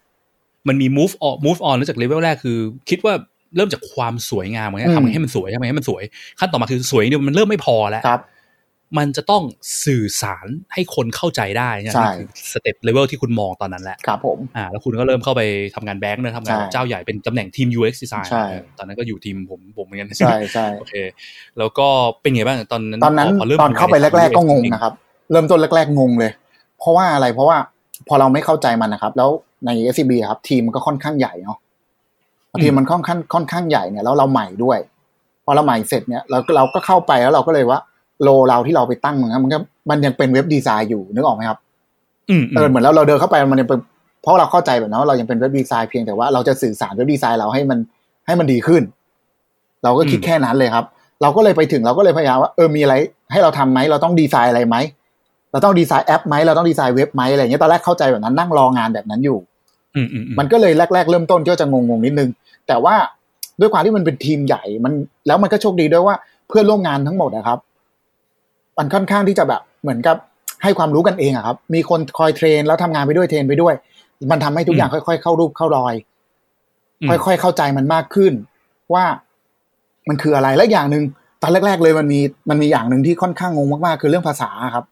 [0.69, 2.59] มันมี move on move on แล้วจากเลเวลแรกคือ
[2.91, 3.15] คิดว่า
[3.57, 6.03] เริ่มจากความสวยงามเหมือนกันอืมทำให้มันสวยทำไงให้มันสวย
[6.41, 8.23] ขั้นต่อมาคือสวยเนี่ยมันเริ่มไม่พอแล้วครับ
[8.99, 9.43] มันจะต้อง
[9.85, 15.43] สื่อสารให้คนเข้าใจได้นะใช่นี่คือสเต็ปเลเวลที่คุณมองตอนนั้นแหละครับผมอ่าแล้วคุณก็เริ่มเข้าไป
[15.75, 20.95] ทำงานแบงค์นะทำงานใช่เจ้าใหญ่เป็นตำแหน่งทีม UX design ใช่เออตอนนั้นก็อยู่ทีมผมผมเหมือนกันใช่ใช่โอเค
[21.59, 21.87] แล้วก็
[22.23, 24.93] เป็นไงบ้างตอนนั้นตอนนั้นพพริ่มตอนเข้าไปทำงแรก ๆ ก็งง UX นะครับ
[25.31, 26.33] เริ่มต้นแรก ๆ งงเลย
[26.79, 27.57] เพราะว่าอะไรเพราะว่า
[28.09, 29.31] พอเราไม่เข้าใจมันนะครับ แล้ว
[29.67, 31.59] ใน SCB ครับ ทีมมันก็ค่อนข้างใหญ่เนาะ
[32.63, 34.79] ทีมมันค่อนข้างค่อนข้างใหญ่เนี่ยแล้วเราใหม่ด้วย
[35.45, 37.81] พอเราใหม่เสร็จเนี่ยเราก็เราก็เข้าไปแล้วเราก็เลยว่า
[38.23, 39.59] โลเราที่เราไปตั้งมันมันก็
[39.91, 41.59] มันยังเป็นเว็บดีไซน์อยู่นึกออกไหมครับ
[42.31, 43.81] อืมเออเหมือนแล้วเราเดินเข้าไปมันยังเป็น
[44.23, 47.79] เพราะเราเข้าใจแบบนั้นว่าเรายังเป็นเว็บดีไซน์เพียงแต่ว่าเราจะสื่อสารเว็บดีไซน์เราให้มัน
[48.27, 48.83] ให้มันดีขึ้น
[49.85, 50.85] เราก็คิดแค่นั้นเลยครับ
[51.23, 52.95] เราก็เลยไปถึงเราก็เลยพยายามว่าเออมีอะไร
[53.33, 54.77] ให้เราทำไหมเราต้องดีไซน์อะไรไหม
[55.53, 59.39] เราต้องดีไซน์แอปไหมเราต้องดีไซน์เว็บไหมอะไรอย่างเงี้ยตอนแรกเข้าใจแบบนั้นนั่งรองานแบบนั้นอยู่
[59.97, 62.31] อืมอืมอืมมันก็เลยแรก ๆ เริ่มต้นก็จะงงๆนิดนึง
[62.69, 62.95] แต่ว่า
[63.61, 64.93] ด้วยความที่มันเป็นทีมใหญ่มัน
[65.27, 66.17] แล้วมันก็โชคดีด้วยว่า
[66.49, 67.59] เพื่อนร่วมงานทั้งหมดนะครับ
[68.79, 70.17] มันค่อนข้างที่จะแบบเหมือนกับ
[70.63, 73.75] ให้ความรู้กันเองอะครับ มีคนคอยเทรนแล้วทำงานไปด้วยเทรนไปด้วย
[74.31, 75.95] มันทำให้ทุกอย่างค่อย ๆ เข้ารูปเข้ารอย
[77.09, 78.33] มค่อยๆเข้าใจมันมากขึ้น
[78.95, 79.05] ว่า
[80.09, 81.05] มันคืออะไรและอย่างหนึ่ง
[81.43, 84.85] ตอนแรก ๆ เลยมันมีมันมีอย่างหนึ่งที่ค่อนข้างงงมากๆ คือเรื่องภาษาครับ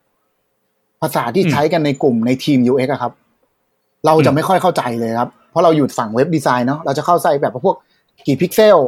[1.02, 3.12] ภาษาที่ใช้กันในกลุ่มในทีม UX อะครับ
[4.06, 7.76] เราจะไม่ค่อยเข้าใจเลยครับ เพราะเราอยู่ฝั่ง web design เนาะเราจะเข้าใจแบบพวก
[8.26, 8.78] กี่พิกเซล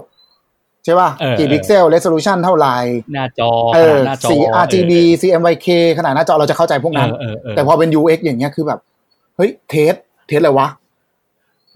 [0.84, 2.76] ใช่ป่ะเออกี่พิกเซล resolution เท่าไหร่
[3.14, 8.78] หน้าจอเออขนาดหน้าจอสี RGB CMYK ขนาดหน้าจอเราจะเข้าใจพวกเอนั้นอเออเออแต่พอเป็น UX อย่างเงี้ยคือแบบ
[9.36, 9.94] เฮ้ย test
[10.28, 10.68] test อะไรวะ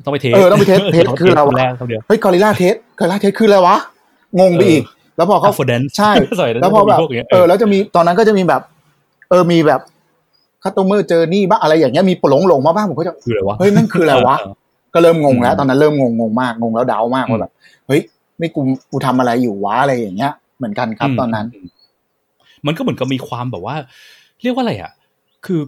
[0.05, 3.77] ต้องไป test เออต้องไป test test คือเราแรกเขาเดียวเฮ้ย gorilla test gorilla test คืออะไรวะ
[4.41, 4.83] งงไปอีก
[5.17, 8.63] แล้วพอเขา confidence ใช่สมัยนั้นแล้วพอแบบจะมีพวกอย่างงี้ยเออแล้วจะมีตอนนั้นก็จะมีแบบ
[9.31, 9.81] เออมีแบบ
[10.63, 14.55] คัตโตเมอร์เจอนี่บ้างอะไรอย่างเงี้ยมีหลงหลงๆมาบ้างผมก็จะคืออะไรวะเฮ้ยนั่นคืออะไรวะเออ
[14.95, 17.53] ก็เริ่มงงแล้วอืมตอนนั้นเริ่มงงงงมากงงแล้วเดามากอืมว่าแบบ
[17.87, 18.01] เฮ้ย
[18.41, 21.67] นี่กูกูทำอะไรอยู่วะอะไรอย่างเงี้ย เหมือนกันครับตอนนั้นม
[22.67, 23.77] มันก็เหมือนกับมีความแบบว่า
[24.43, 24.93] เรียกว่าอะไรอะ
[25.47, 25.61] คือ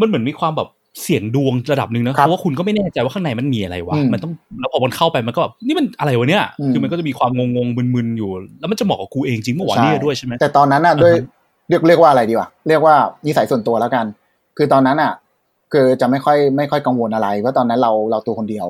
[0.00, 0.68] มันเหมือนมีความแบบ
[1.02, 11.14] เสียงดวงระดับหนึ่งนะเพราะว่าคุณก็ไม่แน่ใจว่าข้างในมันมีอะไรวะอืมมันต้องแล้วพอมันเข้าไปมันก็แบบนี่มันอะไรวะเนี่ยอืมคือมันก็จะมีความงงงๆมึนๆอยู่ แล้วมันจะเหมาะกับกูเองจริงเมื่อวานใช่เนี่ยด้วยใช่ไหมแต่ตอนนั้นน่ะอือฮึด้วย
[11.68, 12.94] เรียกเรียกว่าอะไรดีวะเรียกว่า
[13.26, 14.04] นิสัยส่วนตัวแล้วกัน
[14.56, 15.12] คือตอนนั้นอะ
[15.72, 18.66] คือจะไม่ค่อยไม่ค่อยกังวลอะไรเพราะตอนนั้นเราเราตัวคนเดียว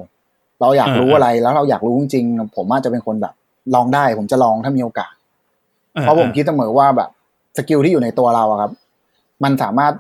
[0.61, 3.35] เราอยากรู้อะไรแล้วเราอยากรู้จริงๆผมอาจจะเป็นคนแบบ
[3.75, 5.13] ลองได้ผมจะลองถ้ามีโอกาส
[6.01, 7.11] เพราะผมคิดเสมอว่าแบบ
[7.57, 8.73] สกิลที่อยู่ในตัวเราอะครับ
[9.45, 9.93] มันสามารถ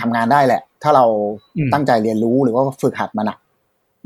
[0.00, 1.04] ทำงานได้แหละ ถ้าเรา
[1.56, 3.36] อืมตั้งใจเรียนรู้หรือว่าฝึกหัดมันอะ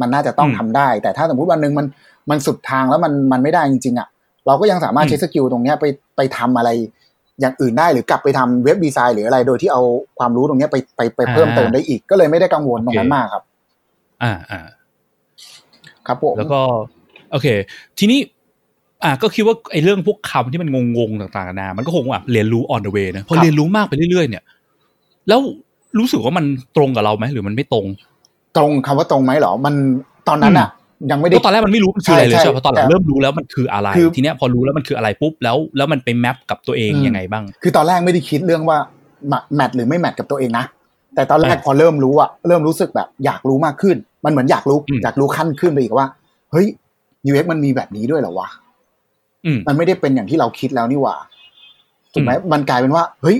[0.01, 1.87] มันน่าจะต้องอืมทำได้ แต่ถ้าสมมติวันหนึ่งมัน
[2.31, 4.09] มันสุดทางแล้วมันมันไม่ได้จริงๆอะ
[4.47, 5.85] เราก็ยังสามารถอืมใช้สกิลตรงเนี้ยไป
[6.17, 6.71] ไปทำอะไร
[7.41, 9.83] อย่างอื่นได้หรือกลับไปทำเว็บดีไซน์หรืออะไรโดยที่เอา
[10.19, 13.43] ความรู้ตรงเนี้ยไปไปไปเพิ่มเติมได้อีก ก็เลยไม่ได้กังวลตรงนั้นมากครับ
[14.23, 14.61] อ่าอ่า
[16.07, 16.61] ครับผมแล้วก็
[17.31, 17.47] โอเค
[17.99, 18.21] ทีนี้
[19.05, 24.45] อ่าก็คิดว่าไอ้เรื่องพวกคำที่มันงงๆต่างๆนานามันก็คงแบบเรียนรู้ on the way นะพอเรียนรู้มากไปเรื่อยๆเนี่ย
[25.29, 25.41] แล้ว
[25.99, 26.45] รู้สึกว่ามัน
[26.77, 27.87] ตรงกับเราไหมหรือมันไม่ตรง
[28.57, 29.75] ตรงคำว่าตรงไหมเหรอ มัน
[30.29, 30.69] ตอนนั้นอะ
[31.11, 38.79] ยังไม่เพได้ราะตอนแรกมันไม่รู้มันคืออะไรเลยใช่ใช่ไหมเพราะตอนหลังแต่เริ่มรู้แล้วมันคืออะไรคือทีเนี้ยพอรู้แล้วมันคืออะไรปุ๊บแล้วแล้วมันไปแมปกับตัวเองอืมยังไงบ้าง คือตอนแรกไม่ได้คิดเรื่องว่า
[39.55, 40.65] แมทหรือไม่แมทกับตัวเองนะ
[41.15, 46.07] แต่ตอนแรกอะพอเริ่มรู้อะเริ่มรู้สึกแบบอยากรู้มากขึ้น มันเหมือนอยากรู้อืมอยากรู้ขั้นขึ้นไปอีกว่า
[46.53, 46.67] เฮ้ย
[47.29, 48.49] UX มันมีแบบนี้ด้วยเหรอวะ
[49.45, 51.17] อืมมันไม่ได้เป็นอย่างที่เราคิดแล้วนี่หว่า
[52.13, 53.39] ถูกไหมอืมมันกลายเป็นว่า เฮ้ย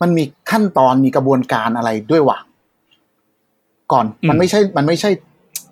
[0.00, 2.38] มันมีขั้นตอนมีกระบวนการอะไรด้วยวะ
[3.92, 5.10] ก่อนมันไม่ใช่ มันไม่ใช่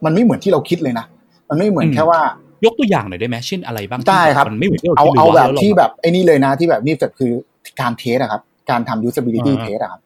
[0.04, 1.06] มันไม่เหมือนที่เราคิดเลยนะ
[1.48, 2.20] มันไม่เหมือนแค่ว่า
[2.64, 7.32] ยกตัวอย่างหน่อยได้ไหมเช่นอะไรบ้างที่ได้ครับมันไม่เหมือนที่เราเอาคิดหรืเอาว่แบบล้วรที่แบบไอ้นี่เลยนะที่แบบนี่แบบคือ
[7.80, 10.00] การเทสอะครับ การทำ usability อ่า test อะครับ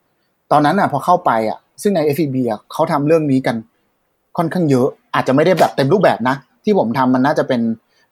[0.53, 3.57] ตอนนั้นอะพอเข้าไปอะซึ่งใน FEB อะเขาทำเรื่องนี้กัน
[4.37, 7.61] ค่อนข้างเยอะ อาจจะไม่ได้แบบเต็มรูปแบบนะ ที่ผมทำมันน่าจะเป็น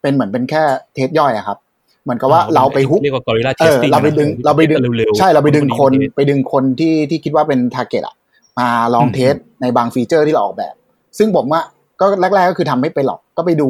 [0.03, 0.62] เป็นเหมือนเป็นแค่
[0.95, 1.59] เทสย่อยอะครับ
[2.05, 8.15] เหมือนกับว่าเราไปฮุกเรียกว่า gorilla เออ testing เราไปดึงนะเราไปดึงเร็วๆใช่เราไปดึงคนวัไปดึงคนที่ที่คิดว่าเป็น target อะ
[8.59, 10.75] มาลองอืม test ในบาง feature ที่เราออกแบบ
[11.19, 11.61] ซึ่งผมว่า
[12.01, 13.69] ก็แรกๆก็คือทำไม่เป็นหรอกก็ไปดู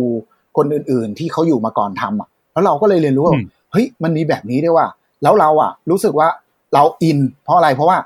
[0.57, 4.87] คนอื่นๆ ที่เขาอยู่มาก่อนทำอะแล้วเราก็เลยเรียนรู้ว่าอืมเฮ้ยมันมีแบบนี้ด้วยว่ะ
[5.23, 6.29] แล้วเราอะรู้สึกว่า
[6.75, 7.99] เราอิน เพราะอะไรเพราะว่า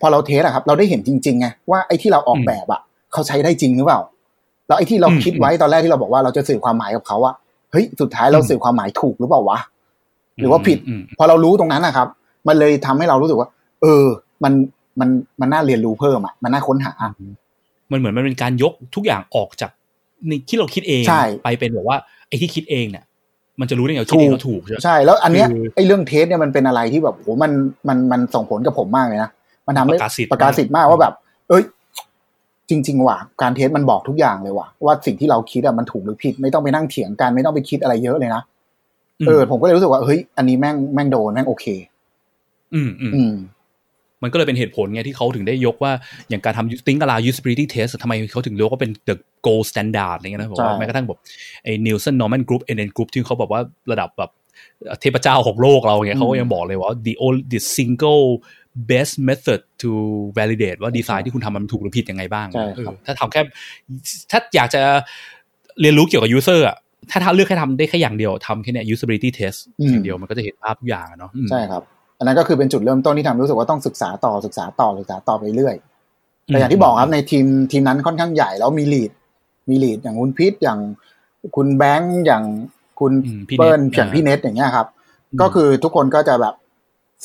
[0.00, 2.80] พอเรา test อะครับ เราได้เห็นจริงๆไงว่าไอ้ที่เราออกแบบอะ
[3.12, 4.00] เขาใช้ได้จริงหรือเปล่า
[4.66, 7.34] แล้วไอ้ที่เราอืมคิดไว้ตอนแรกที่เราบอกว่าเราจะสื่อความหมายกับเขาอะ
[7.72, 9.58] เฮ้ยสุดท้ายเราอืมสื่อความหมายถูกหรือเปล่าวะ
[10.38, 12.08] หรือว่าผิดอืมพอเรารู้ตรงนั้นนะครับ
[12.48, 13.48] มันเลยทำให้เรารู้สึกว่า
[13.82, 14.04] เออ
[14.44, 14.52] มัน
[15.00, 15.08] มัน
[15.40, 17.24] มันน่าเรียนรู้เพิ่มอะมันน่าค้นหาอื
[17.94, 19.70] มมันเหมือนมันเป็นการยกทุกอย่างออกจาก
[20.28, 21.96] ในที่เราคิดเองใช่ไปเป็นแบบว่า
[22.28, 23.04] ไอ้ที่คิดเองเนี่ย
[23.60, 27.52] มันจะรู้ได้ไงว่าคิดเองแล้วถูกใช่ไหมใช่แล้วอันเนี้ยคือไอ้เรื่องเทสเนี่ยมันเป็นอะไรที่แบบโหมัน
[27.88, 29.30] มันมันส่งผลกับผมมากเลยนะ
[29.66, 31.14] มันทำให้ประกาศสิทธิ์ประกาศสิทธิ์มากว่าแบบ
[31.48, 31.62] เอ้ย
[32.70, 38.42] จริง ๆ ว่ะการเทสมันบอกทุกอย่างเลยว่ะว่าสิ่งที่เราคิดอะมันถูกหรือผิด ไม่ต้องไปนั่งเถียงกันไม่ต้องไปคิดอะไรเยอะเลยนะ
[39.20, 41.66] อืมเออผมก็เลยรู้สึกว่าเฮ้ยอันนี้แม่งแม่งโดนแม่งโอเค
[42.74, 43.22] อืมอืมอื
[44.24, 45.92] มมันก็เลยเป็นเหตุผลไงที่เขาถึงได้ยกว่า
[46.28, 49.14] อย่างการทำ think aloud usability test ทำไมเขาถึงเรียกว่าเป็น the
[49.46, 51.18] gold standard อะไรเงี้ยนะบอกว่าใช่แม้กระทั่งแบบ
[51.64, 53.60] ไอ้ Nielsen Norman Group NN Group ที่เขาบอกว่า
[53.92, 54.30] ระดับแบบ
[55.00, 58.24] เทพเจ้าของโลกเราเนี่ยเขาก็ยังบอกเลยว่า the only the single
[58.90, 59.90] best method to
[60.38, 63.42] validate ว่าดีไซน์ที่คุณทำมันถูกหรือผิดยังไงบ้างใช่ครับเออถ้าทำแค่
[64.30, 64.82] ถ้าอยากจะ
[65.80, 66.76] เรียนรู้เกี่ยวกับ user อะ
[67.10, 71.93] ถ้าถ้าเลือกแค่ทำได้แค่อย่างเดียวทำแค่เนี้ย usability test อืมอย่างเดียวมันก็จะเห็นภาพทุกอย่างอะเนาะอืมใช่ครับอั
[72.24, 75.76] นนั้นก็คือเป็นจุดเริ่มต้นที่ทำให้รู้สึกว่าต้องศึกษาต่อศึกษาต่อศึกษาต่อไปเรื่อย
[76.46, 79.10] แต่อย่างที่บอกครับในทีมทีมนั้นค่อนข้างใหญ่แล้วมีลีด
[79.68, 80.78] มีลีดอย่างคุณพิษอย่าง
[81.56, 82.44] คุณแบงค์อย่าง
[83.00, 84.86] คุณอืมพี่เปิ้ลเน็ตอย่างพี่อ่าเน็ตอย่างเงี้ยครับ
[85.30, 86.54] อืมก็คือทุกคนก็จะแบบ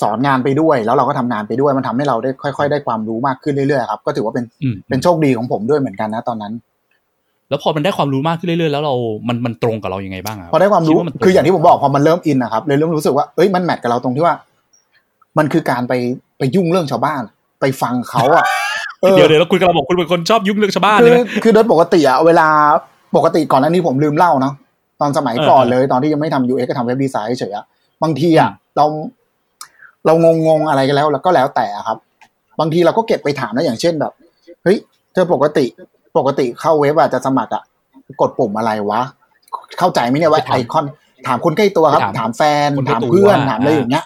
[0.02, 6.54] สอนงานไปด้วย แล้วเราก็ทำงานไปด้วยมันทำให้เราได้ค่อย ๆ ได้ความรู้มากขึ้นเรื่อยๆครับก็ถือว่าเป็นอืมเป็นโชคดีของผมด้วยเหมือนกันนะตอนนั้น
[7.50, 8.96] แล้วพอมันได้ความรู้มากขึ้นเรื่อยๆแล้วเรา
[9.28, 14.36] มันมันตรงกับเรายังไงบ้างอะพอได้ความรู้ดนตงคืออย่างที่ผมบอกพอมันเริ่มอินนะครับเลยเริ่มรู้สึกว่าเอ้ยมันแมทกับเราตรงที่ว่า
[15.40, 15.94] มันคือการไป
[16.38, 17.22] ไปยุ่งเรื่องชาวบ้าน
[17.60, 18.46] ไปฟังเขาอะ
[19.04, 22.48] ออเดี๋ยวเดี๋ยวแล้วคุณกำลังบอกคุณเป็นคนชอบยุ่งเรื่องชาวบ้านคืใช่อไหมคือโดยปกติอะเวลา
[23.16, 24.54] ปกติก่อนหน้านี้ผมลืมเล่าเนาะ
[25.02, 27.66] ตอนสมัยก่อนเออเลย ตอนที่ยังไม่ทำ UX ก็ทำ web design เฉยๆอะ
[28.04, 28.86] บางทีอะอืมเรา
[30.06, 31.98] เรางงงๆอะไรกันแล้ว แล้วก็แล้วแต่อะครับ
[32.60, 34.14] บางทีเราก็เก็บไปถามนะอย่างเช่นแบบ
[34.64, 34.78] เฮ้ย
[35.14, 35.66] เธอปกติ
[36.18, 37.64] ปกติเข้าเว็บอะจะสมัครอะ
[38.22, 39.02] กดปุ่มอะไรวะ
[39.80, 40.86] เข้าใจไหมเนี่ยว่าไอคอน
[41.28, 44.06] ถามคนใกล้ตัวครับ ถามแฟนคนใกล้ตัว ถามเพื่อนถามอะไรอย่างเงี้ย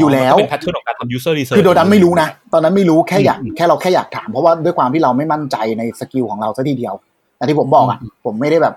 [0.00, 6.94] อยู่แล้วเป็นแพทเทิร์นของการทำ user research คือโดยนั้นไม่รู้นะ ตอนนั้นไม่รู้แค่อยากอืมแค่เราแค่อยากถาม เพราะว่าด้วยความที่เราไม่มั่นใจใน skill ของเราซะทีเดียว
[7.36, 8.74] แต่ที่ผมบอกอะผมไม่ได้แบบ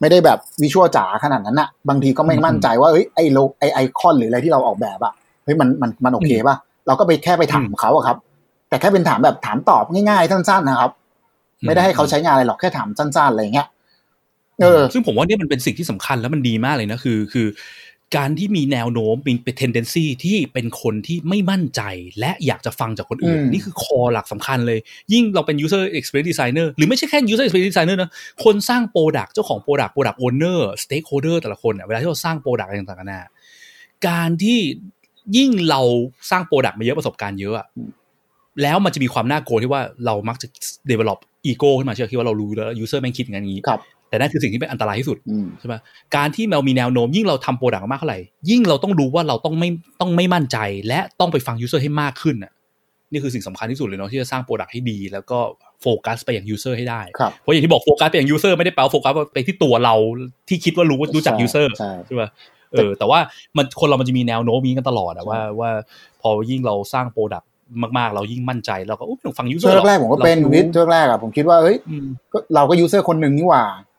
[0.00, 5.12] ไม่ได้แบบวิชวลจ๋าขนาดนั้นอะ บางทีก็ไม่มั่นใจว่าเอ้ยไอโลไอไอคอนหรืออะไรที่เราออกแบบอะ
[5.44, 8.16] เฮ้ยมันมันมันโอเคป่ะเราก็ไปแค่ไปถามเขาอะครับ
[8.68, 10.90] แต่แค่เป็นถามแบบถามตอบง่ายๆสั้นๆนะครับ
[11.66, 13.68] ไม่ได้ให้เขาใช้งานอะไรหรอกแค่ถามสั้นๆอะไรอย่างเงี้ย
[14.62, 17.46] เออซึ่งผมว่าเนี่ยมันเป็นสิ่งที่สำคัญแล้วมันดีมากเลยนะคือ คือ
[18.16, 21.82] การที่มีแนวโน้มเป็นเป็น tendency ที่เป็นคนที่ไม่มั่นใจ
[22.20, 24.78] และอยากจะฟังจากคนอื่นอืมนี่คือคอหลักสำคัญเลย
[25.12, 28.10] ยิ่งเราเป็น user experience designer หรือไม่ใช่แค่ user experience designer นะ
[28.44, 33.22] คนสร้าง product เจ้าของ product product owner stakeholder แต่ละคนเนี่ยเวลาที่เราสร้าง product อะไรต่างๆนานา
[34.08, 34.58] การที่
[35.36, 35.80] ยิ่งเรา
[36.30, 37.66] สร้าง product มาเยอะประสบการณ์เยอะอะ
[38.62, 40.48] แล้วมันจะมีความน่ากลัวที่ว่าเรามักจะ
[40.90, 41.18] develop
[41.50, 43.44] ego ขึ้นมาเชื่อคิดว่าเรารู้แล้ว user แม่งคิดอย่างนั้
[44.16, 45.74] นอย่างนี้ครับแต่นั่นคือสิ่งที่เป็นอันตรายที่สุดอืมใช่ไหม
[46.16, 49.68] การที่เรามีแนวโน้มยิ่งเราทำโปรดักต์มากเท่าไหร่ยิ่งเราต้องรู้ว่าเราต้องไม่
[50.00, 52.52] ต้องไม่มั่นใจ และต้องไปฟัง user ให้มากขึ้นน่ะ
[53.12, 55.38] นี่คือสิ่งสำคัญที่สุดเลยเนาะที่จะสร้าง product ให้ดี แล้วก็
[55.82, 59.94] โฟกัสไปอย่าง user ให้ได้ครับเพราะอย่างที่บอกโฟกัสไปอย่าง user ไม่ได้แปลว่าโฟกัสไปที่ตัวเรา
[60.48, 62.28] ที่คิดว่ารู้ว่ารู้จักใช่ user ใช่ใช่ป่ะ
[62.72, 63.18] เออแต่ว่า
[63.56, 65.70] มันคนเรามันจะมีแนวโน้มนี้กันตลอดอะว่าว่า
[66.22, 67.50] พอยิ่งเราสร้าง product
[67.98, 73.93] มากๆ เรายิ่งมั่นใจเราก็อุ๊ยไม่ต้องฟัง user ช่วงแรกๆผมก็เป็นวิทย์ช่วงแรกอะผมคิดว่าเฮ้ยอืมก็เราก็ user คนหนึ่งนี่หว่าอืม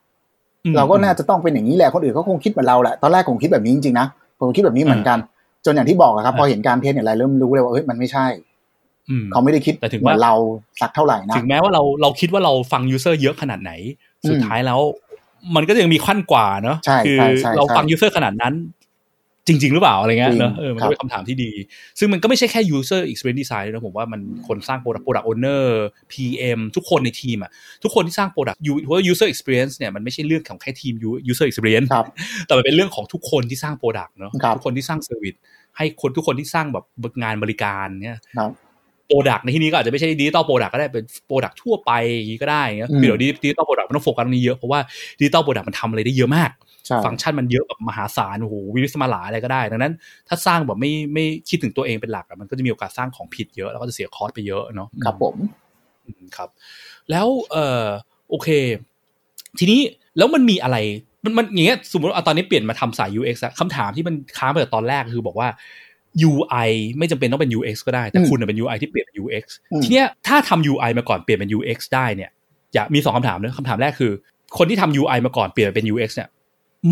[0.78, 4.08] เราก็น่าจะต้องเป็นอย่างนี้แหละคนอื่นก็คงคิดเหมือนเราแหละตอนแรกผมคิดแบบนี้จริงๆนะ
[4.39, 5.17] ผมคิดแบบนี้เหมือนกัน
[5.65, 8.25] จนอย่างที่บอกอะครับอ่าพอเห็นการ test เนี่ยอะไรเริ่มรู้เลยว่าเฮ้ยมันไม่ใช่
[9.10, 10.34] อืมเขาไม่ได้คิดแต่ถึงเหมือนว่าเรา
[10.82, 13.71] สักเท่าไหร่นะถึงแม้ว่าเราเราคิดว่าเราฟัง user เยอะขนาดไหน
[14.27, 14.80] อืม สุดท้ายแล้ว
[15.56, 18.54] มันก็ยังมีขั้นกว่าเนอะใช่คืใช่ใช่เราใช่ฟัง user ขนาดนั้น
[19.47, 21.51] จริง ๆ หรือเปล่าอะไรเงี้ยจริงเนอะเออครับ มันครัก็บเป็นคำถามที่ดี
[21.99, 25.63] ซึ่งมันก็ไม่ใช่แค่ user experience design นะผมว่ามันคนสร้าง product product owner
[26.12, 27.51] PM ทุกคนในทีมอะ
[27.84, 30.93] ทุกคนที่สร้าง product ยูเพราะว่า user experience เนี่ยมันไม่ใช่เรื่องของแค่ทีม
[31.31, 32.05] user experience ครับ
[32.47, 35.38] แต่มันเป็นเรื่องของทุกคนที่สร้าง product เนอะครับทุกคนที่สร้าง service
[35.77, 38.51] ให้คนทุกคนที่สร้างแบบงานบริการเนี่ยครับ
[39.07, 44.79] product ในที่นี้ก็อาจจะไม่ใช่ digital product ก็ได้เป็น product ทั่วไปอย่างนี้ก็ได้เงี้ยอืมคือเดี๋ยว digital product มันต้องโฟกัสตรงนี้เยอะเพราะว่า
[45.19, 46.64] digital product มันทำอะไรได้เยอะมากใช่
[47.05, 49.93] ฟังก์ชันมันเยอะแบบมหาศาลโอ้โหวิลิศมาหราอะไรก็ได้ ดังนั้น
[50.27, 55.35] ถ้าสร้างแบบไม่ไม่คิดถึงตัวเองเป็นหลักอะมันก็จะมีโอกาสสร้างของผิดเยอะแล้วก็จะเสีย cost ไปเยอะเนาะครับผม
[56.05, 56.49] อืมครับ
[57.11, 57.83] แล้วเออ
[58.29, 58.49] โอเค
[59.59, 59.81] ทีนี้
[60.17, 60.77] แล้วมันมีอะไร
[61.23, 65.47] มันมันอย่างเงี้ยสมมติว่าเอาตอนนี้เปลี่ยนมาทำสาย UX อะคำถามที่มันค้างไปจากตอนแรกคือบอกว่า
[66.29, 72.29] UI ไม่จำเป็นต้องเป็น UX ก็ได้ แต่อืมคุณน่ะเป็น UI ที่เปลี่ยนเป็น UX อืมทีเนี้ยถ้าทำ UI มาก่อนเปลี่ยนเป็น UX ได้เนี่ย
[72.73, 74.11] อยากมีสองคำถามนะคำถามแรกคือ
[74.57, 76.29] คนที่ทำ UI มาก่อนเปลี่ยนเป็น UX เนี่ย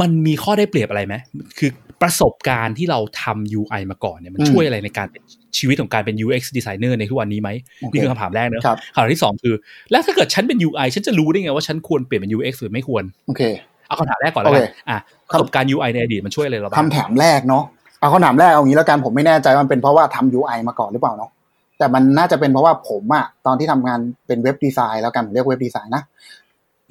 [0.01, 1.15] มันมีข้อได้เปรียบอะไรไหม
[1.59, 1.69] คือ
[2.01, 5.21] ประสบการณ์ที่เราทำ UI มาก่อนเนี่ยมันอืมช่วยอะไรในการเป็น
[5.57, 7.49] ชีวิตของการเป็น UX designer ในทุกวันนี้ไหม
[7.81, 9.55] โอเคนี่คือคำถามแรกเนอะครับคำถามที่สองคือ
[9.91, 13.41] แล้วถ้าเกิดฉันเป็น UI ฉันจะรู้ได้ไงว่าฉันควรเปลี่ยนเป็น UX หรือไม่ควรโอเค
[13.87, 14.97] เอาคำถามแรกก่อนแล้วกัโอนเคอะ
[15.29, 17.63] ประสบการณ์ UI ในอดีตมันช่วยอะไรเราบ้างคำถามแรกเนาะ
[17.99, 21.31] เอาคำถามแรกเอางี้แล้วกันผมไม่แน่ใจว่ามันเป็นเพราะว่าทำ UI มาก่อนหรือเปล่าเนาะ
[21.77, 26.03] แต่มันน่าจะเป็นเพราะว่าผมอะตอนที่ทำงานเป็นเว็บดีไซน์แล้วกันผมเรียกเว็บดีไซน์นะ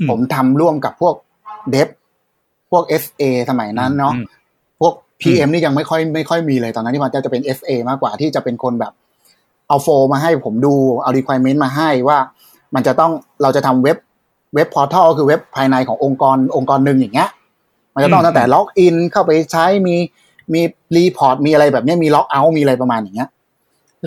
[0.01, 1.15] อืผมทำร่วมกับพวก
[1.71, 1.89] เดฟ
[2.73, 4.25] พวก FA สมัยนั้นเนาะอืม
[4.81, 8.93] พวก PM นี่ยังไม่ค่อยไม่ค่อยมีเลยตอนนั้นที่มันจะเป็น FA มากกว่าที่จะเป็นคนแบบ
[9.69, 12.19] เอา flow มาให้ผมดูเอา requirement มาให้ว่า
[12.75, 13.97] มันจะต้องเราจะทำเว็บ
[14.55, 17.29] web portal คือเว็บภายในขององค์กรองค์กรหนึ่งอย่างเงี้ย
[17.95, 19.97] มันจะต้องอืมตั้งแต่ login เข้าไปใช้มี
[20.53, 20.61] มี
[20.97, 23.29] report มีอะไรแบบเนี้ยมี logout มีอะไรประมาณอย่างเงี้ย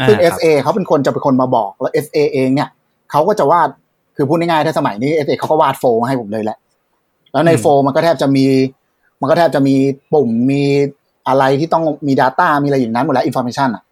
[0.07, 2.69] ซึ่งอ่าครับ SA เขาเป็นคนจะเป็นคนมาบอกแล้ว SA เองเนี่ย
[3.11, 3.69] เขาก็จะวาด
[4.15, 6.57] คือพูดง่ายๆถ้าสมัยนี้ SA เขาก็วาด flow มาให้ผมเลยแหละ
[7.35, 8.45] แล้วในอืมโฟล์มันก็แทบจะมี
[9.21, 9.75] มันก็แทบจะมี
[10.13, 10.63] ปุ่มมี
[11.27, 13.83] อะไรที่ต้องมี Data มีอะไรอย่างนั้นหมดแล้ว information อะ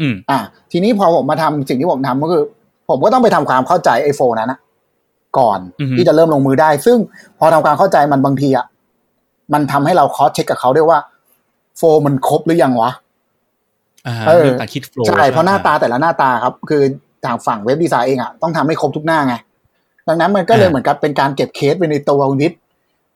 [0.00, 0.38] อืม อะ
[0.72, 2.42] ทีนี้พอผมมาทำสิ่งที่ผมทำก็คือ
[2.88, 4.58] ผมก็ต้องไปทำความเข้าใจไอ้โฟล์นั้นนะ
[5.38, 6.98] ก่อนอือฮึที่จะเริ่มลงมือได้ ซึ่ง
[7.38, 8.66] พอทำความเข้าใจมันบางทีอะ
[9.52, 10.98] มันทำให้เราคอสเช็คกับเขาด้วยว่า
[11.76, 12.90] โฟล์มันครบหรือยังวะ
[14.06, 16.82] อ่าเออเรื่องการคิดโฟล์ใช่เพราะหน้าตาแต่ละหน้าตาครับ คือ
[17.24, 19.34] ทางฝั่งเว็บดีไซน์เองอะต้องทำให้ครบทุกหน้าไง
[20.08, 22.52] ดังนั้นมันก็เลยเหมือนกับเป็นการเก็บเคสไปในตัวคุณพิษ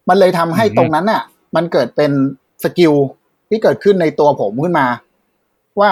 [0.09, 1.23] มันเลยทำให้ตรงนั้นน่ะ
[1.57, 2.11] มันเกิดเป็น
[2.65, 2.93] skill
[3.49, 4.87] ที่เกิดขึ้นในตัวผมขึ้นมา
[5.81, 5.91] ว่า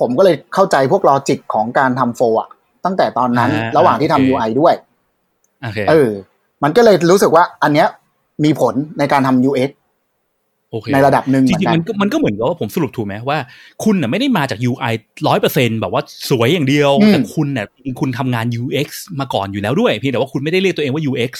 [0.00, 2.48] ผมก็เลยเข้าใจพวก logic ของการทำ flow อะ
[2.84, 4.74] ตั้งแต่ตอนนั้นอ่าระหว่างที่ทำโอเค UI ด้วย
[5.62, 6.10] โอเคเออ
[6.62, 7.88] มันก็เลยรู้สึกว่าอันเนี้ย
[8.44, 9.70] มีผลในการทำ UX
[10.72, 13.38] โอเคในระดับหนึ่งจเหมือรินงๆกัมันนก็มันก็เหมือนกับว่าผมสรุปถูกไหมว่า
[13.84, 14.92] คุณน่ะไม่ได้มาจาก UI
[15.28, 18.88] ร้อยเปอร์เซ็นต์แบบว่าสวยอย่างเดียวอืมแต่คุณน่ะจริงๆคุณทำงาน UX
[19.20, 21.32] มาก่อนอยู่แล้วด้วยเพียงแต่ว่าคุณไม่ได้เรียกตัวเองว่า UX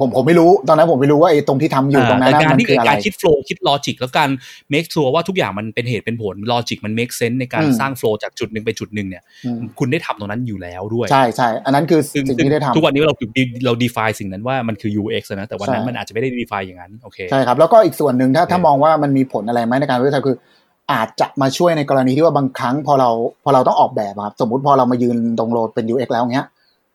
[0.00, 4.30] ผมผมไม่รู้ตอนนั้นผมไม่รู้ว่าไอ้ตรงที่ทำอยู่ตรงนั้นแต่น่ะการมันที่คืออะไรการคิด flow คิด logic แล้วการ
[4.72, 13.30] make sure ว่าทุกอย่างมันเป็นเหตุเป็นผล logic มัน make sense ในการอืมสร้าง flow จากจุดหนึ่งไปจุดหนึ่งเนี่ยอืมคุณได้ทำตรงนั้นอยู่แล้วด้วย ใช่ใช่อันนั้นคือซึ่งสิ่งซึ่งที่ได้ทำทุกวันนี้เราถูก
[13.64, 20.36] เรา define สิ่งนั้นว่ามันคือ UX นะแต่วันนั้นใช่มันอาจจะไม่ได้ define อย่างนั้นโอเคใช่ครับแล้วก็อีกส่วนหนึ่งถ้าโอเคถ้ามองว่ามันมีผลอะไรไหมในการวิจัยคือ
[20.92, 23.10] อาจจะมาช่วยในกรณีที่ว่าบางครั้ง พอเรา
[23.44, 26.46] พอเราต้องออกแบบอะครับสมมุติพอเรามายืนตรงโหลดเป็น UX แล้วเงี้ย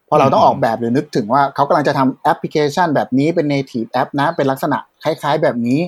[0.09, 5.79] พอเราต้องออกแบบหรือนึกถึงว่าเขากำลังจะทำแอปพลิเคชันแบบนี้เป็น native app นะเป็นลักษณะคล้าย ๆ แบบนี้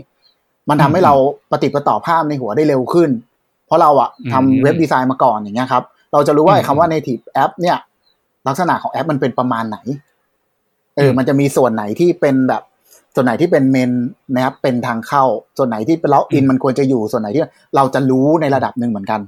[0.69, 1.13] มันทำให้เรา
[1.51, 3.09] ปฏิดประต่อภาพในหัวได้เร็วขึ้น
[3.65, 7.77] เพราะเราอะอืมทำเว็บดีไซน์มาก่อนอย่างเงี้ยครับเราจะรู้ว่าไอ้อืมคำว่า native app เนี่ย
[8.47, 9.77] ลักษณะของแอปมันเป็นประมาณไหน
[10.95, 12.63] เอออืมมันจะมีส่วนไหนที่เป็นแบบ
[13.15, 13.91] ส่วนไหนที่เป็น main
[14.35, 15.23] นะครับเป็นทางเข้า
[15.57, 17.43] ส่วนไหนที่เป็น login มันควรจะอยู่ส่วนไหนที่
[17.75, 19.21] เราจะรู้ในระดับหนึ่งเหมือนกัน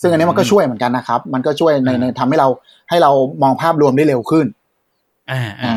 [0.00, 2.48] ซึ่งอันนี้มันก็ช่วยเหมือนกันนะครับ มันก็ช่วยในในทำให้เรา
[2.90, 3.10] ให้เรา
[3.42, 4.46] มองภาพรวมได้เร็วขึ้น
[5.30, 5.74] อ่าอ่า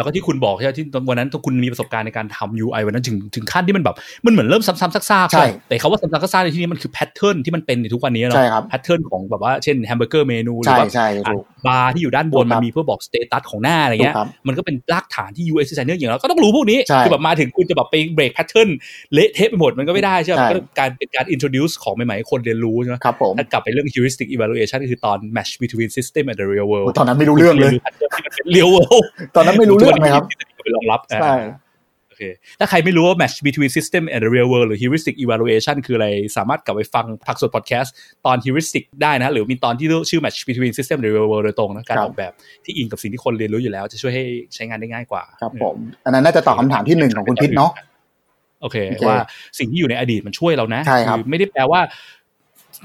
[0.00, 15.96] แล้วก็ที่คุณบอกใช่ไหมที่วันนั้นคุณมีประสบการณ์ในการทำ UI วันนั้นถึงถึงขั้นที่มันแบบ มันเหมือนเริ่มซ้ำๆซากๆใช่แต่คาว่าซ้ำๆซากๆในที่นี้มันคือ pattern ที่มันเป็นในทุกวันนี้เนาะใช่ครับ pattern ของแบบว่าเช่น hamburger menu หรืใช่อว่าใช่ถูกบาร์ที่อยู่ด้านบนถูกคมัรันบมีเพื่อบอก status ของหน้าอะไรเงี้ยถูกครับมันก็เป็นรากฐานที่ UX designer
[15.98, 18.68] อย่างเราก็ต้องรู้พวกนี้ใช่คือแบบมาถึงคุณจะแบบไป break pattern
[19.12, 28.46] เละเทะไปหมดมันก็ไม่ได้ใช่ไหมใช่มันก็การเป็นการ introduce ของใหม่ๆให้คนเรียนรู้ใช่ไหมครับผมถ้ากลับไปเรื่อง heuristic evaluation ก็คือตอน match between system and the real world ตอนนั้นไม่รู้เรื่องเลยคุณจะนรู้ pattern ที่มันเป็น
[28.56, 29.04] real world
[29.36, 30.24] ตอนนั้นไม่รู้เรื่องเลยครับ
[30.64, 31.42] ไปรองรับใช่อ่า
[32.08, 32.22] โอเค
[32.58, 37.90] ถ้าใครไม่รู้ว่า match between system and the real world หรือ heuristic evaluation คืออะไร สามารถกลับไปฟังพักสด podcast
[38.26, 42.32] ตอน heuristic ได้นะ หรือมีตอนที่ชื่อ match between system and the real world โดยตรงนะการครับออกแบบ
[42.64, 44.24] ที่อิงกับสิ่งที่คนเรียนรู้อยู่แล้ว จะช่วยให้
[44.54, 47.70] ใช้งานได้ง่ายกว่า ครับผม อันนั้นน่าจะตอบคำถามที่หนึ่งของคุณพิษเนาะ
[48.62, 49.18] โอเคโอเคว่า
[49.58, 51.80] สิ่งที่อยู่ในอดีตมันช่วยเรานะใช่ครับไม่ได้แปลว่า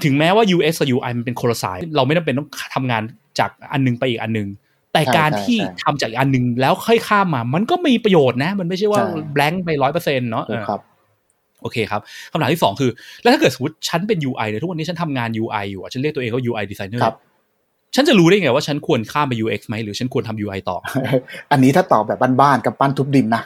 [0.04, 3.02] ถึงแม้ว่า UX กับ UI มันเป็นคนละสาย เราไม่จำเป็นต้องทำงาน
[3.38, 4.48] จากอันหนึงไปอีกอันหนึง
[4.96, 10.80] แต่การที่ทำจากอีกอันหนึงแล้วค่อยข้ามมา มันก็มีประโยชน์นะ มันไม่ใช่ว่าใช่แบงค์ไปร้อยเปอร์เซ็นต์เนาะถูกครับ
[11.62, 12.90] โอเคครับคำถามที่สองคือ
[13.22, 17.16] แล้วถ้าเกิดสมมติฉันเป็น UI เนี่ยทุกวันนี้ฉันทำงาน UI อยู่อะฉันเรียกตัวเองว่า UI designer ครับ
[17.94, 20.76] ฉันจะรู้ได้ไงว่าฉันควรข้ามไป UX ไหมหรือฉันควรทำ UI ต่อ
[21.52, 23.42] อันนี้ถ้าตอบแบบบ้านๆกับปั้นทุบดินนะ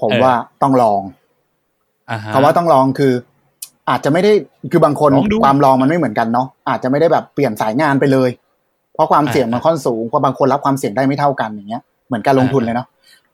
[0.00, 1.00] ผมเออว่าต้องลอง
[2.10, 3.12] อ่าฮะคำว่าต้องลองคือ
[3.90, 4.32] อาจจะไม่ได้
[4.72, 8.39] คือบางคนลองดูความลองมันไม่เหมือนกันเนาะอาจจะไม่ได้แบบเปลี่ยนสายงานไปเลยเพ
[9.00, 12.86] ราะความอ่าเสี่ยงมันค่อนสูงเพราะบางคนรับความเสี่ยงได้ไม่เท่ากันอย่างเงี้ยเหมือนการลงทุนเลยเนาะ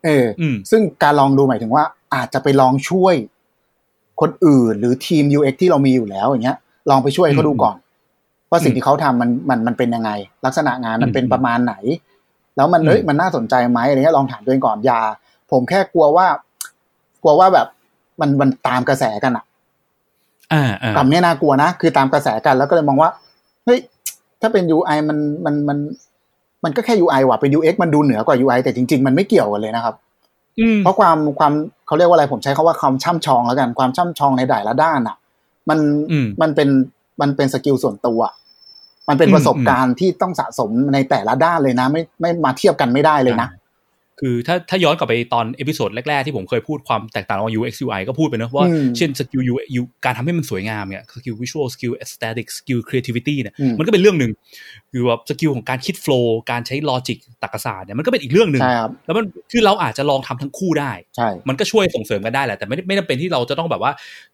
[0.03, 1.83] เอออืมซึ่งการลองดูหมายถึงว่า
[2.15, 3.15] อาจจะไปลองช่วย
[4.21, 6.57] คนอื่นหรือทีม UX ที่เรามีอยู่แล้วอย่างเงี้ย
[6.89, 7.75] ลองไปช่วยเขาดูก่อน
[8.49, 10.11] ว่าสิ่งที่เขาทำมันมันมันเป็นยังไง
[10.45, 11.75] ลักษณะงานมันเป็นประมาณไหน
[12.57, 14.99] แล้วมันเอ้ยอืมมันน่าสนใจไหมอะไรเงี้ยลองถามตัวเองก่อนอย่า
[15.51, 16.27] ผมแค่กลัวว่า
[17.21, 17.67] กลัวว่าแบบ
[18.21, 19.45] มันมันตามกระแสกันอะ
[20.53, 23.09] อ่าอ่าคำเนี้ยน่ากลัวนะคือตามกระแสกันแล้วก็เลยมองว่า
[23.65, 23.79] เฮ้ย
[24.41, 25.77] ถ้าเป็น UI มันมันมัน
[26.63, 29.95] มันก็แค่ UI ว่ะเป็น UX มันดูเหนือกว่า UI แต่จริง ๆ มันไม่เกี่ยวกันเลยนะครับ
[30.59, 31.53] อืมเพราะความความ
[31.87, 35.15] เขาเรียกว่าอะไรผมใช้คาว่าความช่ำชองแล้วกันความช่ำชองในแต่ละด้านอะ
[35.69, 35.79] มัน
[36.11, 36.69] อืมมันเป็น
[37.21, 38.19] มันเป็น skill ส่วนตัว
[39.09, 43.47] มันเป็นอืมประสบการณ์ที่ต้องสะสมในแต่ละด้านเลยนะ ไม่ไม่มาเทียบกันไม่ได้เลยนะ
[44.21, 49.67] คือถ้าถ้าย้อนกลับไปตอน episode แรก ๆ ที่ผมเคยพูดความแตกต่างระหว่าง UX UI ก็พูดไปนะว่าอืมเช่นสกิล UX
[50.05, 54.31] การทำให้มันสวยงามเนี่ยสกิล visual skill aesthetic skill creativity เนี่ยอืมมันก็เป็นเรื่องหนึ่ง
[54.91, 63.91] คือว่า skill ของการคิด flow การใช้ logic ตรรกศาสตร์เนี่ยมันก็เป็นอีกเรื่องหนึ่งใช่ครับแล้วมันคือเราอาจจะลองทำทั้งคู่ได้ใช่มันก็ช่วยส่งเสริมกันได้แหละแต่ไม่ได้ไม่จำเป็นที่เราจะต้องแบบว่า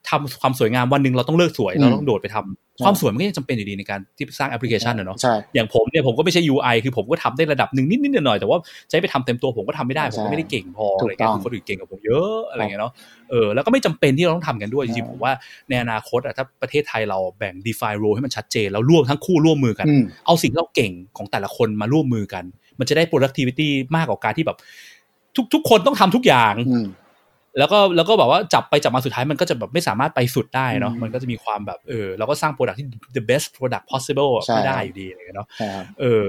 [0.10, 2.38] ทำความสวยงามวันหนึ่งเราต้องเลิกสวยอืมเราต้องโดดไปท
[2.84, 8.58] ความสวยมันก็ยังจำเป็นอยู่ดีในการที่สร้างแอปพลิเคชันอะเนาะใช่อย่างผมเนี่ยผมก็ไม่ใช่ UI คือผมก็ทำได้ระดับหนึ่งนิดๆหน่อยๆแต่ว่า
[8.90, 12.92] จะให้ไปทำเต็มตัวผมก็ทำไม่ได้ผมก็ไม่ได้เก่งพออะไรเงี้ยคือคนอื่นเก่งกว่าผมเยอะอะไรเงี้ยเนาะ
[13.30, 15.34] เออแล้วก็ไม่จำเป็นที่เราต้องทำกันด้วยจริงๆผมว่า
[15.70, 22.44] ในอนาคตอะถ้าประเทศไทยเราแบ่ง define role ให้มันชัดเจนแล้วร่วมทั้งคู่ร่วมมือกันอืมเอาสิ่งที่เราเก่งของแต่ละคนมาร่วมมือกัน
[22.80, 24.58] มันจะได้ productivity มากกว่าการที่แบบ
[25.36, 26.86] ทุกทุกคนต้องทำทุกอย่างอืม
[27.60, 36.24] แล้วก็แล้วก็แบบว่าจับไปจับมาสุดท้ายมันก็จะแบบไม่สามารถไปสุดได้เนาะอืมมันก็จะมีความแบบเออเราก็สร้าง product ที่ the best product possible อะใช่ไม่ได้อยู่ดีอะไรเงี้ยเนาะใช่ครับเออ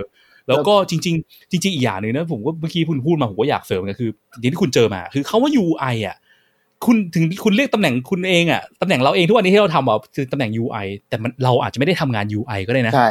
[0.49, 4.11] แล้วก็จริง ๆ จริง ๆ อีกอย่างหนึ่งนะผมก็เมื่อกี้คุณพูดมาผมก็อยากเสริมกันคือ
[4.41, 6.17] อย่างที่คุณเจอมา คือเขาว่า UI อะ
[6.85, 13.09] คุณถึงคุณเรียกตำแหน่งคุณเองอะตำแหน่งเราเองทุกวันนี้ที่เราทำอะคือตำแหน่ง UI แต่มันเราอาจจะไม่ได้ทำงาน UI ก็ได้นะใช่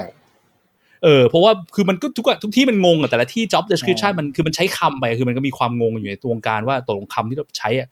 [1.04, 7.90] เออเพราะว่าคือมันก็ทุกอะทุกที่มันงงอะแต่ละที่ job description ใช่มันคือมันใช้คำไปคือมันก็มีความงงอยู่ในตัววงการว่าตกลงคำที่เราใช้อะ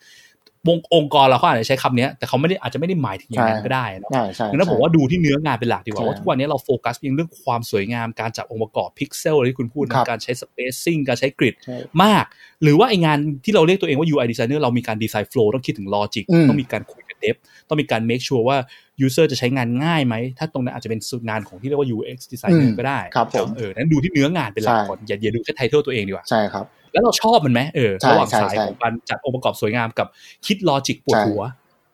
[0.67, 12.25] วงองค์กรเราเขาอาจจะใช้คำเนี้ยแต่เขาไม่ได้อาจจะไม่ได้หมายถึงอย่างนั้นก็ได้เนาะใช่ใช่ดังนั้นผมว่าดูที่เนื้องานเป็นหลักดีกว่าใช่ว่าทุกวันนี้เราโฟกัสเพียงเรื่องความสวยงามการจัดองค์ประกอบพิกเซลที่คุณพูดนะครับการใช้ spacing การใช้ grid ใช่มาก
[12.63, 17.35] หรือว่าไอ้งานที่เราเรียกตัวเองว่า UI designer เรามีการ design flow ต้องคิดถึง logic อืมต้องมีการคุยกับ dev
[17.67, 18.57] ต้องมีการ make sure ว่า
[19.05, 30.07] user จะใช้งานง่ายไหม ถ้าตรงนั้นอาจจะเป็นงานของที่เรียกว่า UX designer ก็ได้ครับผมเออนั้นดูที่เนื้องานเป็นหลักใช่ก่อนอย่าอย่าดูแค่ title ตัวเองดีกว่าใช่ครับแล้วเราชอบมันไหมเออใช่ระหว่างใช่สายใช่ของการจัดองค์ประกอบสวยงามกับ
[30.45, 31.41] คิด logic ปวดใช่หัว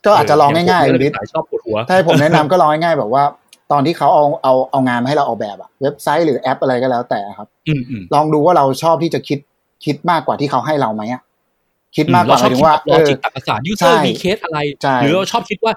[0.05, 3.23] ก็อาจจะลองง่ายเออๆลิศสายชอบปวดหัวถ้าให้ผมแนะนำก็ลองง่ายๆแบบว่า
[3.71, 9.39] ตอนที่เขาเอาเอาเอางานมาให้เราออกแบบอะเว็บไซต์หรือแอปอะไรก็แล้วแต่ครับอืมอืมลองดูว่าเราชอบที่จะคิด
[9.85, 11.21] คิดมากกว่าที่เขาให้เราไหมอะ
[11.95, 15.73] คิดมากกว่าเหรมายถึงว่าชอบคิดแบบเออ logic ตักศาสตร์ใช่ user มีเคสอะไรใช่หรือเราชอบคิดว่า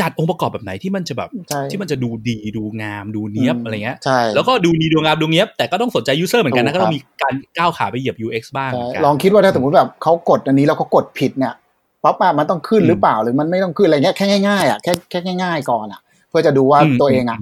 [0.00, 11.54] จัดองค์ประกอบแบบไหนที่มันจะแบบใช่ที่มันจะดูดีดูงามดูเนี้ยบอะไรเงี้ยใช่แล้วก็ดูดีดูงามดูเนี้ยบแต่ก็ต้องสนใจ user เหมือนกันนะถูกก็ต้องครับมีการก้าวขาไปเหยียบ UX บ้างใช่เหมือนกันลองคิดว่าถ้าสมมติแบบเขากดอันนี้แล้วเขากดผิดเนี่ย
[12.04, 17.38] ป๊อปมามันต้องขึ้นอืมหรือเปล่าหรือมันไม่ต้องขึ้นอะไรเงี้ยแค่ง่ายๆอะแค่แค่ง่ายๆก่อนอะ เพื่อจะดูว่าตัวเองอะ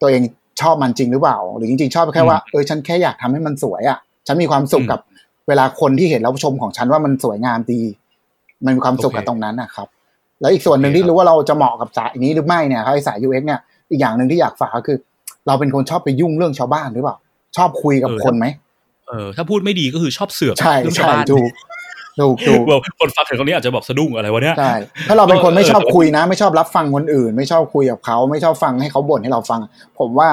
[0.00, 0.22] ตัวเอง
[0.60, 5.00] ชอบมันจริงหรือเปล่า หรือจริงๆ ชอบแค่ว่าเออฉันแค่อยากทำให้มันสวยอะฉันมีความสุขอืมกับ
[5.48, 7.80] เวลาคนที่เห็นแล้วชมของฉันว่ามันสวยงามดี
[8.64, 9.88] มันมีความสุขกับโอเคตรงนั้นนะครับ
[10.40, 14.98] แล้วอีกส่วนหนึ่งโอเคที่รู้ว่าเราจะเหมาะกับสายนี้หรือไม่เนี่ยครับไอ้สาย UX เนี่ยอีกอย่างหนึ่งที่อยากฝากก็คือ
[15.46, 17.16] เราเป็นคนชอบไปยุ่งเรื่องชาวบ้านหรือเปล่า
[17.56, 18.46] ชอบคุยกับคนไหม
[19.08, 21.50] เออถ้าพูดไม่ดีก็คือชอบเสือกใช่เรื่องชาวใช่บ้านถูก
[22.20, 24.74] ถูกถูกว่าคนฟังถึงตรงนี้อาจจะแบบสะดุ้งอะไรวะเนี่ยใช่
[25.08, 29.60] ถ้าเราเป็นคนไม่ชอบเออคุยนะ ไม่ชอบรับฟังคนอื่น ไม่ชอบคุยกับเขาไม่ชอบฟังให้เขาบ่นให้เราฟัง
[29.98, 30.28] ผมว่า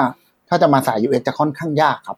[0.48, 2.16] ถ้าจะมาสาย UX จะค่อนข้างยากครับ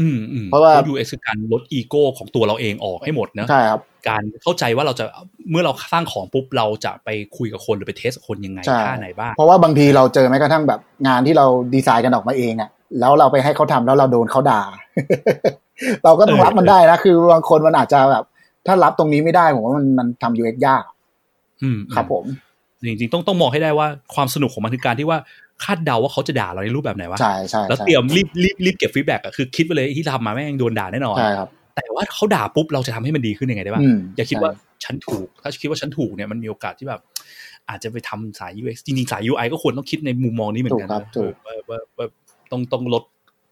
[0.00, 5.04] อืมอืมเพราะว่า UX คือการลดอีโก้ของตัวเราเองออกให้หมดนะใช่ครับการเข้าใจว่าเราจะ
[5.50, 14.62] เมื่อเราสร้างของปุ๊บเราจะไปคุยกับคนหรือไป test กับคนยังไงใช่ท่าไหนบ้างเพราะว่าบางทีเราเจอแม้กระทั่งแบบงานที่เราดีไซน์กันออกมาเองอะแล้วเราไปให้เขาทำแล้วเราโดนเขาด่า
[16.04, 18.24] เราก็ต้องรับมันได้นะคือบางคนมันอาจจะแบบ
[18.66, 20.82] ถ้ารับตรงนี้ไม่ได้ผมว่ามันมันทำ UX ยาก
[21.62, 22.24] อืมครับผม
[22.86, 25.18] จริงๆต้องต้องมองให้ได้ว่าความสนุกของมันคือการที่ว่า
[25.64, 37.00] คาดเดาว่าเขาจะด่าเราในรูปแบบไหนวะใช่ใช่แล้วใช่เตรียมรีบรีบรีบเก็บ feedback อะคือคิดไปเลยที่ทำมาแม่งโดนด่าแน่นอนใช่ครับแต่ว่าเขาด่าปุ๊บเราจะทำให้มันดีขึ้นยังไงได้บ้างอืมอย่าคิดว่าใช่ฉันถูก ถ้าคิดว่าฉันถูกเนี่ยมันมีโอกาสที่แบบ
[37.68, 42.06] อาจจะไปทำสาย UX จริงๆสาย UI ก็ควรต้องคิดในมุมมองนี้เหมือนกันถูกครับนะถูกเออว่าว่าว่า
[42.50, 43.02] ต้องต้องลด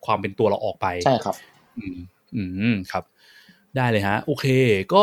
[0.06, 1.36] ความเป็นตัวเราออกไปใช่ครับ
[1.76, 1.96] อืม
[2.36, 2.42] อื
[2.72, 3.04] มครับ
[3.76, 4.46] ได้เลยฮะ โอเค
[4.94, 5.02] ก็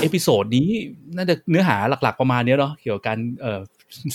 [0.00, 0.68] episode นี้
[1.16, 3.60] น่าจะเนื้อหาหลัก ๆ ประมาณเนี้ยเนาะเกี่ยวกับการเอ่อ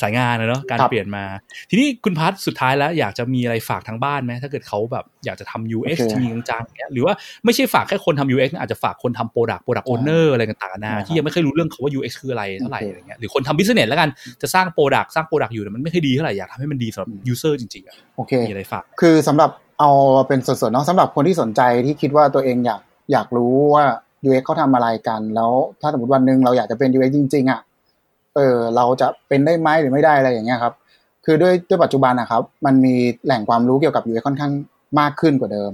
[0.02, 1.24] สายงานนะเนาะการครับเปลี่ยนมา
[1.70, 7.14] ทีนี้คุณพัทสุดท้ายแล้วอยากจะมีอะไรฝากทางบ้านไหมถ้าเกิดเขาแบบอยากจะทำ UX โอเคจริงๆจังๆเนี้ยหรือว่า
[7.46, 14.10] ไม่ใช่ฝากแค่คนทำ UX นะอาจจะฝากคนทำ Product Product Owner อะไรต่างๆนานาใช่ครับที่ยังไม่เคยรู้เรื่องเขาว่า UX คืออะไรเท่าไหร่โอเคอะไรเงี้ยหรือคนทำ Business แล้วกัน
[14.42, 19.92] จะสร้าง Product สร้าง Product อยู่แต่มันไม่ค่อยดีเท่าไหร่อยากทำให้มันดีสำหรับ User จริงๆอะโอเคมีอะไรฝากคือสำหรับเอา
[20.28, 23.86] เป็นส่วนๆเนาะสำหรับคนที่สนใจที่คิดว่าตัวเองอยากอยากรู้ว่า
[24.28, 27.60] UX เขาทำอะไรกัน แล้วถ้าสมมติวันหนึ่งเราอยากจะเป็น UX จริงๆอะ
[28.36, 30.74] เออเราจะเป็นได้ไหมหรือไม่ได้อะไรอย่างเงี้ยครับ
[31.26, 34.52] คือด้วยด้วยปัจจุบันนะครับ มันมีแหล่งความรู้เกี่ยวกับ UX ค่อนข้าง
[35.00, 35.72] มากขึ้นกว่าเดิม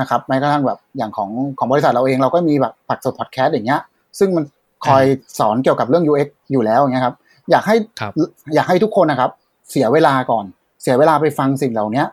[0.00, 3.80] นะครับแม้กระทั่งแบบอย่างของของบริษัทเราเองเราก็มีแบบผักสดพอดแคสต์อย่างเงี้ย
[4.18, 4.44] ซึ่งมัน
[4.86, 5.04] คอย
[5.38, 7.14] สอนเกี่ยวกับเรื่อง UX อยู่แล้วอย่างเงี้ยครับ
[7.50, 8.12] อยากให้ครับ
[8.54, 9.30] อยากให้ทุกคนนะครับ
[9.70, 10.44] เสียเวลาก่อน
[10.82, 12.06] เสียเวลาไปฟังสิ่งเหล่าเนี้ย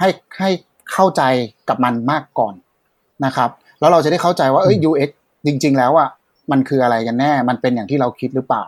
[0.00, 0.08] ให้
[0.38, 0.50] ให้
[0.92, 1.22] เข้าใจ
[1.68, 2.54] กับมันมากก่อน
[3.24, 5.10] นะครับ แล้วเราจะได้เข้าใจว่าเอ้ย UX
[5.46, 6.08] จริง ๆ แล้วอะ
[6.50, 8.64] มันคืออะไรกันแน่ มันเป็นอย่างที่เราคิดหรือเปล่า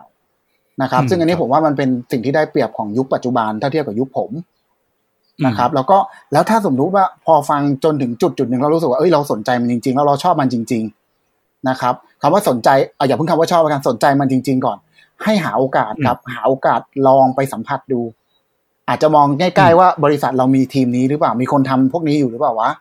[0.81, 4.31] นะครับอืมซึ่งอันนี้ครับผมว่ามันเป็นสิ่งที่ได้เปรียบของยุคปัจจุบันถ้าเทียบกับยุคผม
[5.39, 5.97] อืมนะครับแล้วก็
[6.33, 10.83] แล้วถ้าสมมติว่าพอฟังจนถึงจุดจุดหนึ่งเรารู้สึกว่าเอ้ยเราสนใจมันจริงๆแล้วเราชอบมันจริง
[11.25, 14.77] ๆนะครับคำว่าสนใจเอาอย่าเพิ่งคำว่าชอบแล้วกันสนใจมันจริง ๆ ก่อน
[15.23, 18.01] ให้หาโอกาสครับหาโอกาสลองไปสัมผัสดู
[18.87, 22.71] อาจจะมองใกล้ๆว่าบริษัทเรามีทีมนี้หรือเปล่ามีคนทำพวกนี้อยู่หรือเปล่าวะ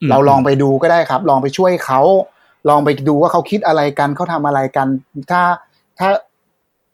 [0.00, 2.00] อืมเราลองไปดูก็ได้ครับ ลองไปช่วยเขา
[2.68, 4.86] ลองไปดูว่าเขาคิดอะไรกันเขาทำอะไรกัน
[5.30, 5.42] ถ้า
[5.98, 6.08] ถ้า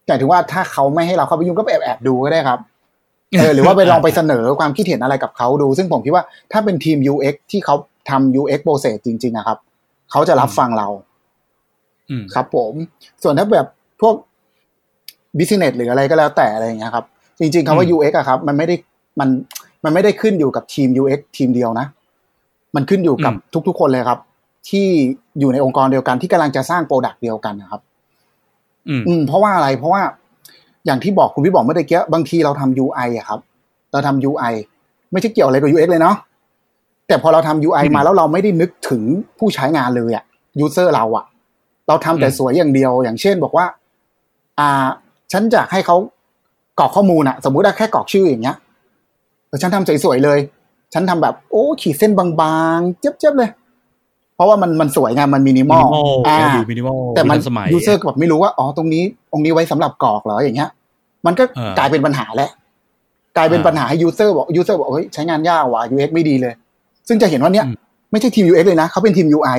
[0.07, 2.59] หมายถึงว่าถ้าเขาไม่ให้เราเข้าไปยุ่งก็ไปแอบแอบๆดูก็ได้ครับ
[3.39, 7.75] เออหรือว่าไปลองไปเสนอความคิดเห็นอะไรกับเขาดู ซึ่งผมคิดว่าถ้าเป็นทีม UX ที่เขา
[8.11, 9.59] ทำ UX process จริงๆนะครับ
[10.11, 10.89] เขาจะรับฟังเรา
[12.11, 12.73] อืมครับผม
[13.23, 13.69] ส่วนถ้าแบบ
[14.01, 14.15] พวก
[15.39, 17.05] business หรืออะไรก็แล้วแต่อะไรอย่างเงี้ยครับ
[17.41, 18.75] จริงๆคำว่า UX อะครับ มันไม่ได้
[19.21, 19.29] มัน
[19.85, 21.87] มันไม่ได้ขึ้นอยู่กับทีม UX ทีมเดียวนะ
[22.77, 23.33] มันขึ้นอยู่กับ
[23.69, 24.19] ทุกๆคนเลยครับ
[24.69, 24.87] ที่
[25.41, 27.81] อยู่ในองค์กรเดียวกันที่กำลังจะสร้าง product เดียวกันนะครับ
[28.89, 30.03] อืมอืมเพราะว่าอะไรเพราะว่า
[30.87, 33.41] อย่างที่บอกคุณพี่บอกเมื่อตะกี้บางทีเราทำ UI อะครับ
[33.93, 34.55] เราทำ UI
[35.13, 36.17] ไม่ใช่เกี่ยวอะไรกับ UX เลยเนาะ
[37.09, 39.03] แต่พอเราทำ UI อืมมาแล้วเราไม่ได้นึกถึง
[39.39, 40.25] ผู้ใช้งานเลยอะ
[40.61, 41.25] user เราอะ
[41.89, 43.67] เราทำแต่อืมสวยอย่างเดียว อย่างเช่นบอกว่า
[44.59, 44.87] อ่า
[45.33, 45.97] ฉันอยากให้เขา
[46.79, 48.57] กรอกข้อมูลอะสมมุติว่าแค่กรอกชื่ออย่างเงี้ย
[49.49, 50.39] แต่ฉันทำสวยๆเลย
[50.95, 53.51] ฉันทำแบบ โอ้ขีดเส้นบางๆเจ็บๆเลย
[54.37, 60.71] เพราะว่ามันมันสวยไงมันมินิมอล minimal อ่าดู minimal แต่มันดูทันสมัย user แบบไม่รู้ว่าอ๋อตรงนี้ตรงนี้ไว้สำหรับกรอกเหรออย่างเงี้ย
[61.27, 62.51] มันก็เออกลายเป็นปัญหาแล้ว
[63.37, 66.55] กลายเป็นอ่าปัญหาให้ user บอก user บอกเฮ้ยใช้งานยากว่ะ UX ไม่ดีเลย
[67.09, 67.77] ซึ่งจะเห็นว่าเนี่ยอืม
[68.11, 69.59] ไม่ใช่ทีม UX เลยนะเขาเป็นทีม UI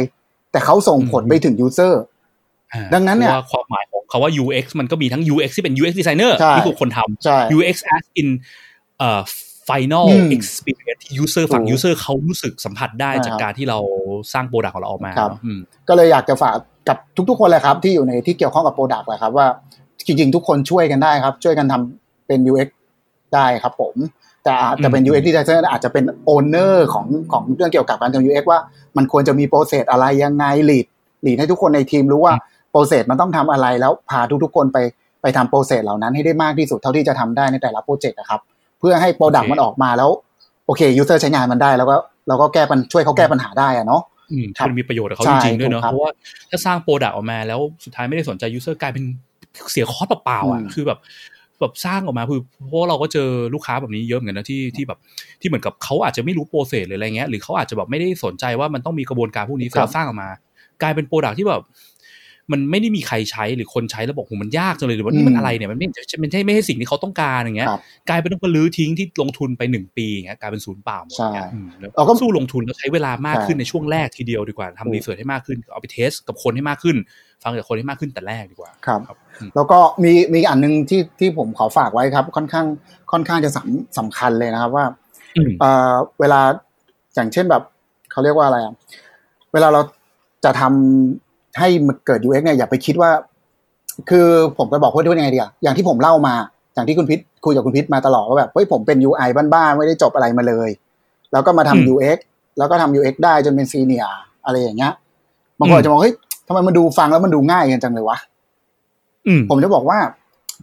[0.52, 2.02] แต่เขาส่งผลอืมไปถึง user
[2.74, 8.28] อ่ะดังนั้นเนี่ยเพราะว่าความหมายของคำว่า UX มันก็มีทั้ง UX ที่เป็น UX designer ใช่ที่คือคนทำใช่ UX as in
[9.00, 9.22] เอ่อ
[9.70, 13.80] final อืม experience ที่ user ฝั่งถูก user เขารู้สึกสัมผัสได้ใช่จากครับการที่เรา
[14.34, 16.56] สร้าง product ของเราออกมาครับเนอะอืมก็เลยอยากจะฝาก
[16.90, 16.98] กับ
[17.30, 19.48] ทุกๆคนเลยครับที่อยู่ในที่เกี่ยวข้องกับ product แหละครับว่า
[20.08, 22.70] จริงๆทุกคนช่วยกันได้ครับ ช่วยกันทำเป็น UX
[23.36, 23.96] ได้ครับผม
[24.44, 28.60] แต่อาจจะเป็นอืม UX designer อาจจะเป็น owner ของของเรื่องเกี่ยวกับการทำ UX ว่า
[28.98, 30.86] มันควรจะมี process อะไรยังไง lead
[31.26, 32.34] lead ให้ทุกคนในทีมรู้ว่า
[32.72, 34.78] process มันต้องทำอะไรแล้วพาทุกๆคนไป
[35.22, 38.42] ไปทำ process เหล่านั้นให้ได้มากที่สุดเท่าที่จะทำได้ในแต่ละโปรเจกต์นะครับ
[38.80, 40.10] เพื่อให้ product มันออกมาแล้ว
[40.66, 41.96] โอเค user ใช้งานมันได้แล้วก็
[42.28, 44.02] เราก็แก้ปัญหาช่วยเขาแก้ปัญหาได้อะเนาะ
[44.32, 49.04] อืมครับมันมีประโยชน์กับเขาใช่จริงๆด้วยเนาะถูกครับเพราะว่ถ้าสร้าง product ออกมาแล้วสุดท้ายไม่ได้สนใจ user กลายเป็น
[49.72, 51.00] เสีย cost เปล่าๆอะอืมคือแบบ
[51.60, 55.00] แบบสร้างออกมาคือเพราะว่าเราก็เจอลูกค้าแบบนี้เยอะเหมือนกันนะที่ที่แบบ
[55.42, 60.30] ที่เหมือนกับเขาอาจจะไม่รู้ process หรืออะไรเงี้ยหรือเขาอาจจะแบบไม่ได้สนใจว่ามันต้องมีกระบวนการพวกนี้เสร็จแล้วสร้างออกมา
[60.82, 61.62] กลายเป็นโปรดักที่แบบ
[62.52, 65.88] มันไม่ได้มีใครใช้หรือคนใช้แล้วบอกโหมันยากจังเลยหรือว่านี่มันอะไรเนี่ยมันไม่
[66.24, 76.98] มันใช่ไม่ใช่สิ่งที่เขาต้องการอย่างเงี้ยครับกลายเป็นต้องไปรื้อทิ้งที่ลงทุนไปหนึ่งปีอย่างเงี้ยกลายเป็นศูนย์เปล่าหมดใช่เงี้ยอืมแล้วเราก็สู้ลงทุนแล้วใช้เวลามากใช่ขึ้นในช่วงแรกทีเดียวดีกว่าถูทำกรีเสิร์ชให้มากขึ้นเอาไปเทสกับคนให้มากขึ้น
[77.44, 82.66] ฟังจากคนให้มากขึ้นแต่แรกดีกว่าครับครับอืมแล้วก็มีมีอันหนึงที่ที่ผมขอฝากไว้ครับ ค่อนข้าง
[83.12, 84.86] ค่อนข้างจะสำสำคัญเลยนะครับว่า
[85.38, 86.42] อืมเอ่อเวลา
[87.16, 87.64] อย่างเช่นแบบ
[88.12, 88.74] เขาเรียกว่าอะไรอะ
[89.54, 89.82] เวลาเรา
[90.46, 91.27] จะทำ
[91.58, 93.12] ให้มันเกิด UX เนี่ยอย่าไปคิดว่า
[94.10, 94.28] คือ
[94.58, 96.36] ผมก็บอกเพื่อนว่ายังไงดีอะอย่างที่ผมเล่ามา
[96.74, 100.70] อย่างที่คุณพิษคุยกับคุณพิษมาตลอดว่าแบบเฮ้ยผมเป็น UI บ้านๆไม่ได้จบอะไรมาเลย
[101.32, 102.18] แล้วก็มาทำอืม UX
[102.58, 104.06] แล้วก็ทำ UX ได้จนเป็นซีเนีย
[104.46, 104.94] อะไรอย่างเงี้ย
[105.60, 106.16] บางคนอาจจะมองเฮ้ย
[106.48, 108.18] ทำไมมันดูฟังแล้วมันดูง่ายกันจังเลยวะ
[109.28, 110.00] อืมผมจะบอกว่า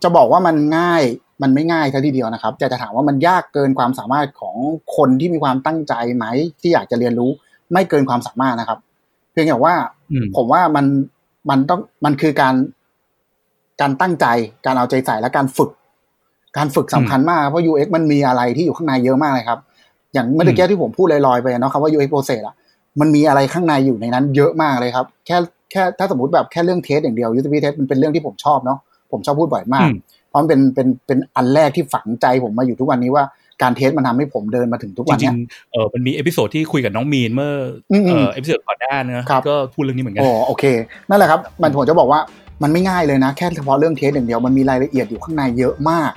[0.02, 1.02] จะบอกว่ามันง่าย
[1.42, 4.56] มันไม่ง่ายซะทีเดียวนะครับแต่จะถามว่ามันยากเกินความสามารถของ
[4.96, 6.24] คนที่มีความตั้งใจไหม
[6.60, 7.30] ที่อยากจะเรียนรู้
[7.72, 8.78] ไม่เกินความสามารถนะครับ
[9.32, 9.93] เพียงแต่ว่าอืม
[10.36, 10.86] ผมว่ามัน
[11.50, 12.54] มันต้องมันคือการ
[13.80, 14.26] การตั้งใจ
[14.66, 15.70] การเอาใจใส่และการฝึก
[16.56, 19.58] การฝึกสำคัญมาก เพราะ UX มันมีอะไรที่อยู่ข้างในเยอะมากเลยครับ
[20.14, 22.54] อย่างเมื่อกี้ที่ผมพูดลอยๆไปอะเนาะคำว่า UX process อะ
[23.00, 25.36] มันมีอะไรข้างในอยู่ในนั้น เยอะมากเลยครับ แค่
[25.70, 28.78] แค่ถ้าสมมติแบบแค่เรื่องเทสอย่างเดียว usability test มันเป็นเรื่องที่ผมชอบเนาะ
[29.12, 29.98] ผมชอบพูดบ่อยมากอืม
[30.28, 33.24] เพราะมันเป็นเป็นเป็นอันแรกที่ฝังใจผมมาอยู่ทุกวันนี้ว่า
[33.62, 37.54] การ test มันทำให้ผมเดินมาถึงทุกวันนี้จริงยเออมันมี episode ที่คุยกับน้องมีนเมื่อ
[37.92, 42.20] อมๆเออ episode ก่อนหน้านะครับก็พูดเรื่องนี้เหมือนกันโอ้โอเคนั่นแหละครับ มันผมจะบอกว่า
[42.62, 46.10] มันไม่ง่ายเลยนะ แค่เฉพาะเรื่อง test อย่างเดียวมันมีรายละเอียดอยู่ข้างในเยอะมาก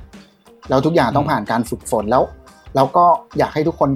[0.70, 2.24] แล้วทุกอย่างต้องผ่านการฝึกฝนแล้ว
[2.76, 3.06] แล้วก็
[3.38, 3.90] อยากให้ทุกคน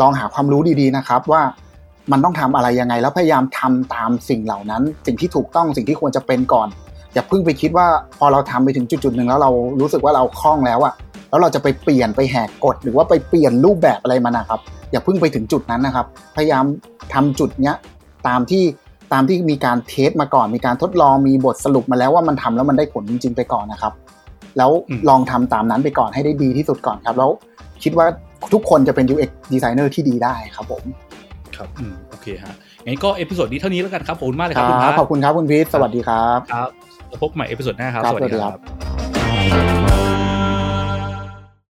[0.00, 1.42] ลองหาความรู้ดีๆนะครับ ว่า
[2.12, 6.68] มันต้องทำอะไรยังไง แล้วพยายามทำตามสิ่งเหล่านั้น สิ่งที่ถูกต้องสิ่งที่ควรจะเป็นก่อน
[7.14, 7.86] อย่าเพิ่งไปคิดว่า
[8.18, 9.50] พอเราทำไปถึงจุดๆหนึ่งแล้วเรา
[9.80, 10.94] รู้สึกว่าเราคล่องแล้วอะ
[11.30, 14.60] แล้วเราจะไปเปลี่ยนไปแหกกฎหรือว่าไปเปลี่ยนรูปแบบอะไรมันนะครับ
[14.90, 16.06] อย่าเพิ่งไปถึงจุดนั้นนะครับ
[16.36, 16.64] พยายาม
[17.14, 17.74] ทำจุดเนี้ย
[18.28, 18.62] ตามที่
[19.12, 23.92] ตามที่มีการเทสมาก่อน มีการทดลองมีบทสรุปมาแล้วว่ามันทำแล้วมันได้ผลจริง ๆ ไปก่อนนะครับ
[24.58, 27.30] แล้วอืมลองทำตามนั้นไปก่อนให้ได้ดีที่สุดก่อนครับ แล้ว
[27.82, 28.06] คิดว่า
[28.52, 30.82] ทุกคนจะเป็น UX designer ที่ดีได้ครับผม
[31.56, 32.54] ครับอืมโอเคฮะ
[32.84, 36.70] งั้นก็ episode นี้เท่านี้แล้วกันครับขอบคุณมากเลยครับคุณพัทครับขอบคุณครับคุณพีทสวัสดีครับ ครับ
[37.08, 40.19] แล้วพบใหม่ episodeหน้าครับครับสวัสดีสวัสดีครัรับ